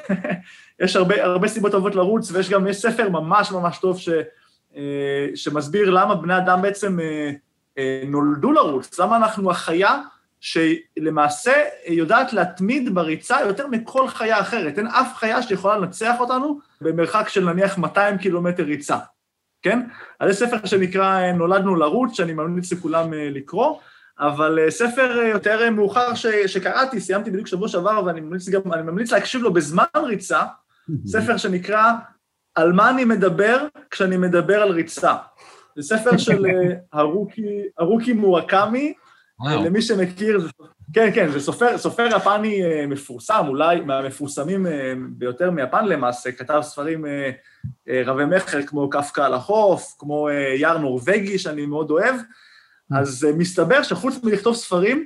יש 0.80 0.96
הרבה, 0.96 1.24
הרבה 1.24 1.48
סיבות 1.48 1.72
טובות 1.72 1.94
לרוץ, 1.94 2.32
ויש 2.32 2.50
גם, 2.50 2.66
יש 2.66 2.76
ספר 2.76 3.08
ממש 3.08 3.52
ממש 3.52 3.78
טוב 3.78 3.98
ש, 3.98 4.08
שמסביר 5.34 5.90
למה 5.90 6.14
בני 6.14 6.36
אדם 6.36 6.62
בעצם 6.62 6.98
נולדו 8.06 8.52
לרוץ, 8.52 9.00
למה 9.00 9.16
אנחנו 9.16 9.50
החיה 9.50 10.02
שלמעשה 10.40 11.52
יודעת 11.88 12.32
להתמיד 12.32 12.94
בריצה 12.94 13.40
יותר 13.46 13.66
מכל 13.66 14.08
חיה 14.08 14.40
אחרת. 14.40 14.78
אין 14.78 14.86
אף 14.86 15.16
חיה 15.16 15.42
שיכולה 15.42 15.78
לנצח 15.78 16.20
אותנו 16.20 16.60
במרחק 16.80 17.28
של 17.28 17.44
נניח 17.44 17.78
200 17.78 18.18
קילומטר 18.18 18.62
ריצה, 18.62 18.96
כן? 19.62 19.80
אז 20.20 20.30
זה 20.38 20.46
ספר 20.46 20.66
שנקרא 20.66 21.32
נולדנו 21.32 21.76
לרוץ, 21.76 22.12
שאני 22.12 22.32
ממליץ 22.32 22.72
לכולם 22.72 23.12
לקרוא, 23.12 23.78
אבל 24.18 24.58
ספר 24.68 25.22
יותר 25.24 25.70
מאוחר 25.70 26.14
ש, 26.14 26.26
שקראתי, 26.26 27.00
סיימתי 27.00 27.30
בדיוק 27.30 27.46
שבוע 27.46 27.68
שעבר, 27.68 28.02
ואני 28.06 28.20
ממליץ 28.20 28.48
גם, 28.48 28.60
ממליץ 28.64 29.12
להקשיב 29.12 29.42
לו 29.42 29.52
בזמן 29.52 29.84
ריצה, 29.96 30.42
ספר 31.06 31.36
שנקרא 31.36 31.92
על 32.54 32.72
מה 32.72 32.90
אני 32.90 33.04
מדבר 33.04 33.66
כשאני 33.90 34.16
מדבר 34.16 34.62
על 34.62 34.70
ריצה. 34.70 35.14
זה 35.76 35.82
ספר 35.82 36.16
של 36.16 36.44
הרוקי, 36.92 37.62
הרוקי 37.78 38.12
מורקמי, 38.12 38.92
וואו. 39.40 39.64
למי 39.64 39.82
שמכיר, 39.82 40.48
כן, 40.92 41.10
כן, 41.14 41.30
זה 41.30 41.40
סופר, 41.40 41.78
סופר 41.78 42.06
יפני 42.16 42.62
מפורסם, 42.86 43.44
אולי 43.48 43.80
מהמפורסמים 43.80 44.66
ביותר 45.10 45.50
מיפן 45.50 45.86
למעשה, 45.86 46.32
כתב 46.32 46.60
ספרים 46.62 47.04
רבי 48.06 48.24
מכר 48.24 48.62
כמו 48.62 48.90
קפקא 48.90 49.20
על 49.20 49.34
החוף, 49.34 49.94
כמו 49.98 50.28
יער 50.58 50.78
נורבגי 50.78 51.38
שאני 51.38 51.66
מאוד 51.66 51.90
אוהב, 51.90 52.14
אז 52.98 53.26
מסתבר 53.36 53.82
שחוץ 53.82 54.24
מלכתוב 54.24 54.54
ספרים, 54.54 55.04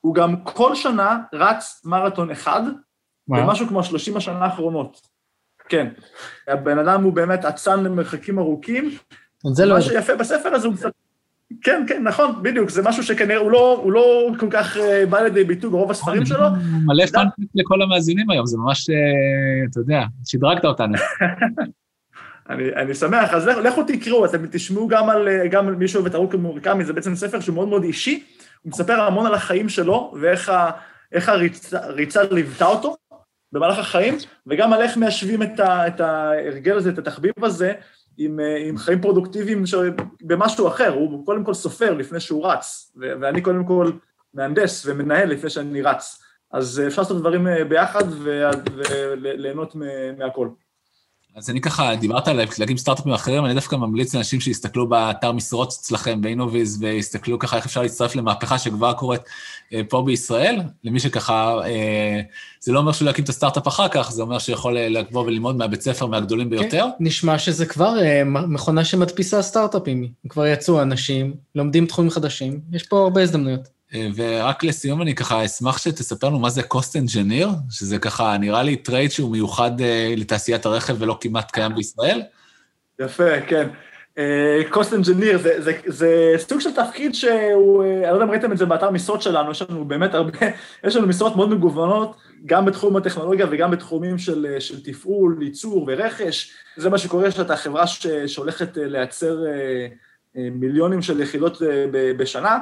הוא 0.00 0.14
גם 0.14 0.44
כל 0.44 0.74
שנה 0.74 1.18
רץ 1.32 1.82
מרתון 1.84 2.30
אחד, 2.30 2.62
במשהו 3.28 3.68
כמו 3.68 3.84
30 3.84 4.16
השנה 4.16 4.44
האחרונות. 4.44 5.09
כן, 5.70 5.86
הבן 6.48 6.78
אדם 6.78 7.02
הוא 7.02 7.12
באמת 7.12 7.44
אצן 7.44 7.84
למרחקים 7.84 8.38
ארוכים, 8.38 8.90
מה 9.44 9.64
לא 9.64 9.80
שיפה 9.80 10.16
בספר 10.16 10.48
הזה 10.48 10.66
הוא 10.66 10.76
קצת... 10.76 10.90
כן, 11.62 11.84
כן, 11.88 12.02
נכון, 12.02 12.42
בדיוק, 12.42 12.70
זה 12.70 12.82
משהו 12.82 13.02
שכנראה 13.02 13.36
הוא 13.36 13.50
לא, 13.50 13.80
הוא 13.82 13.92
לא 13.92 14.28
כל 14.38 14.46
כך 14.50 14.76
בא 15.10 15.20
לידי 15.20 15.44
ביטוי 15.44 15.70
ברוב 15.70 15.90
הספרים 15.90 16.26
שלו. 16.26 16.46
מלא 16.86 17.06
פאנפט 17.06 17.34
לכל 17.54 17.82
המאזינים 17.82 18.30
היום, 18.30 18.46
זה 18.46 18.58
ממש, 18.58 18.90
אתה 19.70 19.80
יודע, 19.80 20.02
שדרגת 20.26 20.64
אותנו. 20.64 20.94
אני, 22.50 22.74
אני 22.74 22.94
שמח, 22.94 23.34
אז 23.34 23.46
לכו 23.46 23.82
תקראו, 23.82 24.24
אתם 24.24 24.46
תשמעו 24.50 24.88
גם 24.88 25.10
על, 25.10 25.28
גם 25.50 25.68
על 25.68 25.74
מישהו 25.74 26.04
ואת 26.04 26.14
ארוכי 26.14 26.36
מורקמי, 26.36 26.84
זה 26.84 26.92
בעצם 26.92 27.14
ספר 27.14 27.40
שהוא 27.40 27.54
מאוד 27.54 27.68
מאוד 27.68 27.84
אישי, 27.84 28.24
הוא 28.62 28.70
מספר 28.70 29.00
המון 29.00 29.26
על 29.26 29.34
החיים 29.34 29.68
שלו, 29.68 30.14
ואיך 30.20 30.48
ה, 30.48 30.70
הריצה 31.72 32.22
ליוותה 32.30 32.66
אותו 32.66 32.96
במהלך 33.52 33.78
החיים, 33.78 34.14
וגם 34.46 34.72
על 34.72 34.82
איך 34.82 34.96
מיישבים 34.96 35.42
את, 35.42 35.60
את 35.60 36.00
ההרגל 36.00 36.76
הזה, 36.76 36.90
את 36.90 36.98
התחביב 36.98 37.32
הזה, 37.42 37.72
עם, 38.18 38.40
עם 38.68 38.78
חיים 38.78 39.00
פרודוקטיביים 39.00 39.64
במשהו 40.22 40.68
אחר, 40.68 40.94
הוא 40.94 41.26
קודם 41.26 41.44
כל 41.44 41.54
סופר 41.54 41.94
לפני 41.94 42.20
שהוא 42.20 42.46
רץ, 42.46 42.92
ואני 42.96 43.40
קודם 43.40 43.64
כל 43.64 43.90
מהנדס 44.34 44.86
ומנהל 44.86 45.28
לפני 45.28 45.50
שאני 45.50 45.82
רץ. 45.82 46.22
אז 46.52 46.82
אפשר 46.86 47.02
לעשות 47.02 47.20
דברים 47.20 47.46
ביחד 47.68 48.04
וליהנות 49.20 49.76
מהכל. 50.18 50.48
אז 51.36 51.50
אני 51.50 51.60
ככה, 51.60 51.96
דיברת 51.96 52.28
על 52.28 52.40
להקים 52.58 52.76
סטארט-אפים 52.76 53.12
אחרים, 53.12 53.44
אני 53.44 53.54
דווקא 53.54 53.76
ממליץ 53.76 54.14
לאנשים 54.14 54.40
שיסתכלו 54.40 54.88
באתר 54.88 55.32
משרות 55.32 55.68
אצלכם 55.68 56.20
באינוויז, 56.20 56.82
ויסתכלו 56.82 57.38
ככה 57.38 57.56
איך 57.56 57.66
אפשר 57.66 57.82
להצטרף 57.82 58.16
למהפכה 58.16 58.58
שכבר 58.58 58.92
קורית 58.92 59.20
פה 59.88 60.02
בישראל. 60.02 60.60
למי 60.84 61.00
שככה, 61.00 61.56
זה 62.60 62.72
לא 62.72 62.78
אומר 62.78 62.92
שהוא 62.92 63.06
להקים 63.06 63.24
את 63.24 63.28
הסטארט-אפ 63.28 63.68
אחר 63.68 63.88
כך, 63.88 64.10
זה 64.10 64.22
אומר 64.22 64.38
שיכול 64.38 64.78
לבוא 64.78 65.24
וללמוד 65.24 65.56
מהבית 65.56 65.82
ספר 65.82 66.06
מהגדולים 66.06 66.50
ביותר. 66.50 66.86
כן, 66.98 67.04
נשמע 67.04 67.38
שזה 67.38 67.66
כבר 67.66 67.94
מכונה 68.26 68.84
שמדפיסה 68.84 69.42
סטארט-אפים, 69.42 70.08
כבר 70.28 70.46
יצאו 70.46 70.82
אנשים, 70.82 71.34
לומדים 71.54 71.86
תחומים 71.86 72.10
חדשים, 72.10 72.60
יש 72.72 72.82
פה 72.82 72.98
הרבה 72.98 73.22
הזדמנויות. 73.22 73.79
ורק 74.14 74.64
לסיום 74.64 75.02
אני 75.02 75.14
ככה 75.14 75.44
אשמח 75.44 75.78
שתספר 75.78 76.26
לנו 76.26 76.38
מה 76.38 76.50
זה 76.50 76.60
cost 76.60 76.96
engineer, 76.96 77.48
שזה 77.70 77.98
ככה 77.98 78.38
נראה 78.38 78.62
לי 78.62 78.76
trade 78.76 79.10
שהוא 79.10 79.30
מיוחד 79.30 79.70
לתעשיית 80.16 80.66
הרכב 80.66 80.96
ולא 80.98 81.18
כמעט 81.20 81.50
קיים 81.50 81.74
בישראל. 81.74 82.22
יפה, 83.00 83.40
כן. 83.40 83.68
cost 84.70 84.92
engineer 84.92 85.36
זה, 85.36 85.62
זה, 85.62 85.72
זה 85.86 86.34
סוג 86.38 86.60
של 86.60 86.70
תפקיד 86.74 87.14
שהוא, 87.14 87.84
אני 87.84 88.02
לא 88.02 88.08
יודע 88.08 88.24
אם 88.24 88.30
ראיתם 88.30 88.52
את 88.52 88.58
זה 88.58 88.66
באתר 88.66 88.90
משרות 88.90 89.22
שלנו, 89.22 89.50
יש 89.50 89.62
לנו 89.62 89.84
באמת 89.84 90.14
הרבה, 90.14 90.38
יש 90.86 90.96
לנו 90.96 91.06
משרות 91.06 91.36
מאוד 91.36 91.50
מגוונות, 91.50 92.16
גם 92.46 92.64
בתחום 92.64 92.96
הטכנולוגיה 92.96 93.46
וגם 93.50 93.70
בתחומים 93.70 94.18
של, 94.18 94.56
של 94.58 94.82
תפעול, 94.82 95.38
ייצור 95.42 95.84
ורכש. 95.88 96.52
זה 96.76 96.90
מה 96.90 96.98
שקורה 96.98 97.30
שאתה 97.30 97.56
חברה 97.56 97.84
שהולכת 98.26 98.68
לייצר 98.76 99.36
מיליונים 100.34 101.02
של 101.02 101.20
יחידות 101.20 101.62
בשנה. 102.16 102.58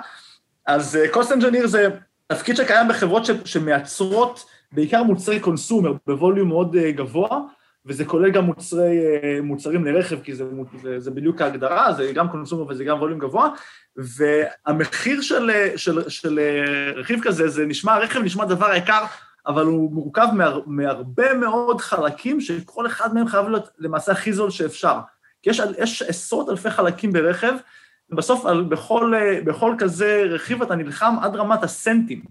אז 0.68 0.98
cost 1.12 1.28
engineer 1.28 1.66
זה 1.66 1.88
תפקיד 2.26 2.56
שקיים 2.56 2.88
בחברות 2.88 3.22
שמייצרות 3.44 4.44
בעיקר 4.72 5.02
מוצרי 5.02 5.40
קונסומר 5.40 5.92
בווליום 6.06 6.48
מאוד 6.48 6.76
גבוה, 6.76 7.40
וזה 7.86 8.04
כולל 8.04 8.30
גם 8.30 8.44
מוצרי, 8.44 8.98
מוצרים 9.42 9.84
לרכב, 9.84 10.22
כי 10.22 10.34
זה, 10.34 10.44
זה, 10.82 11.00
זה 11.00 11.10
בדיוק 11.10 11.40
ההגדרה, 11.40 11.92
זה 11.92 12.12
גם 12.14 12.28
קונסומר 12.28 12.66
וזה 12.68 12.84
גם 12.84 12.98
ווליום 12.98 13.18
גבוה, 13.18 13.48
והמחיר 13.96 15.20
של, 15.20 15.50
של, 15.76 16.08
של 16.08 16.40
רכיב 16.96 17.20
כזה, 17.22 17.48
זה 17.48 17.66
נשמע, 17.66 17.94
הרכב 17.94 18.20
נשמע 18.20 18.44
דבר 18.44 18.74
יקר, 18.74 19.04
אבל 19.46 19.64
הוא 19.64 19.92
מורכב 19.92 20.26
מהר, 20.32 20.60
מהרבה 20.66 21.34
מאוד 21.34 21.80
חלקים, 21.80 22.40
שכל 22.40 22.86
אחד 22.86 23.14
מהם 23.14 23.28
חייב 23.28 23.48
להיות 23.48 23.68
למעשה 23.78 24.12
הכי 24.12 24.32
זול 24.32 24.50
שאפשר. 24.50 24.98
כי 25.42 25.50
יש, 25.50 25.60
יש 25.78 26.02
עשרות 26.02 26.48
אלפי 26.48 26.70
חלקים 26.70 27.12
ברכב, 27.12 27.54
בסוף 28.10 28.46
על, 28.46 28.64
בכל, 28.64 29.12
בכל 29.44 29.74
כזה 29.78 30.24
רכיב 30.30 30.62
אתה 30.62 30.74
נלחם 30.74 31.14
עד 31.22 31.36
רמת 31.36 31.64
הסנטים 31.64 32.22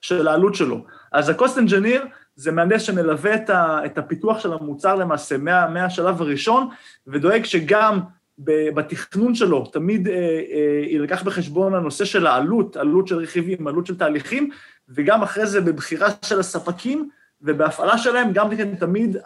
של 0.00 0.28
העלות 0.28 0.54
שלו. 0.54 0.84
אז 1.12 1.28
ה-cost 1.28 1.56
engineer 1.56 2.06
זה 2.36 2.52
מהנדס 2.52 2.82
שמלווה 2.82 3.34
את, 3.34 3.50
ה, 3.50 3.80
את 3.84 3.98
הפיתוח 3.98 4.40
של 4.40 4.52
המוצר 4.52 4.94
למעשה 4.94 5.38
מה, 5.38 5.68
מהשלב 5.68 6.22
הראשון, 6.22 6.68
ודואג 7.06 7.44
שגם 7.44 8.00
בתכנון 8.38 9.34
שלו 9.34 9.64
תמיד 9.66 10.08
אה, 10.08 10.14
אה, 10.14 10.84
יילקח 10.86 11.22
בחשבון 11.22 11.74
הנושא 11.74 12.04
של 12.04 12.26
העלות, 12.26 12.76
עלות 12.76 13.08
של 13.08 13.16
רכיבים, 13.16 13.66
עלות 13.66 13.86
של 13.86 13.98
תהליכים, 13.98 14.50
וגם 14.88 15.22
אחרי 15.22 15.46
זה 15.46 15.60
בבחירה 15.60 16.08
של 16.24 16.40
הספקים 16.40 17.08
ובהפעלה 17.42 17.98
שלהם, 17.98 18.32
גם 18.32 18.56
כן 18.56 18.74
תמיד 18.74 19.16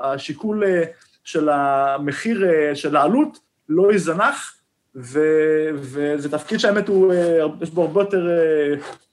השיקול 0.00 0.64
אה, 0.64 0.82
של 1.24 1.48
המחיר, 1.48 2.44
של 2.74 2.96
העלות 2.96 3.38
לא 3.68 3.92
ייזנח, 3.92 4.61
וזה 4.94 6.28
תפקיד 6.30 6.60
שהאמת 6.60 6.88
הוא, 6.88 7.14
יש 7.60 7.70
בו 7.70 7.82
הרבה 7.82 8.00
יותר 8.00 8.28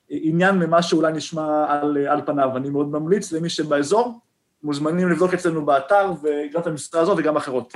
עניין 0.09 0.55
ממה 0.55 0.81
שאולי 0.81 1.13
נשמע 1.13 1.65
על, 1.67 1.97
על 2.07 2.21
פניו. 2.25 2.57
אני 2.57 2.69
מאוד 2.69 2.91
ממליץ 2.91 3.31
למי 3.31 3.49
שבאזור, 3.49 4.19
מוזמנים 4.63 5.09
לבדוק 5.09 5.33
אצלנו 5.33 5.65
באתר, 5.65 6.11
וגם 6.23 6.61
את 6.61 6.67
המשרה 6.67 7.01
הזאת 7.01 7.17
וגם 7.19 7.37
אחרות. 7.37 7.73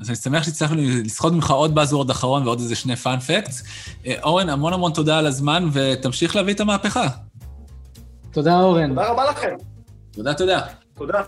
אז 0.00 0.08
אני 0.08 0.16
שמח 0.16 0.42
שהצלחנו 0.42 0.76
לסחוט 1.04 1.32
ממך 1.32 1.50
עוד 1.50 1.74
באזוורד 1.74 2.10
אחרון 2.10 2.46
ועוד 2.46 2.58
איזה 2.58 2.74
שני 2.74 2.96
פאנפקטס. 2.96 3.62
אורן, 4.22 4.48
המון 4.48 4.72
המון 4.72 4.92
תודה 4.92 5.18
על 5.18 5.26
הזמן, 5.26 5.68
ותמשיך 5.72 6.36
להביא 6.36 6.54
את 6.54 6.60
המהפכה. 6.60 7.06
תודה, 8.30 8.60
אורן. 8.60 8.88
תודה 8.88 9.08
רבה 9.08 9.30
לכם. 9.30 9.56
תודה, 10.12 10.34
תודה. 10.34 10.60
תודה. 10.94 11.22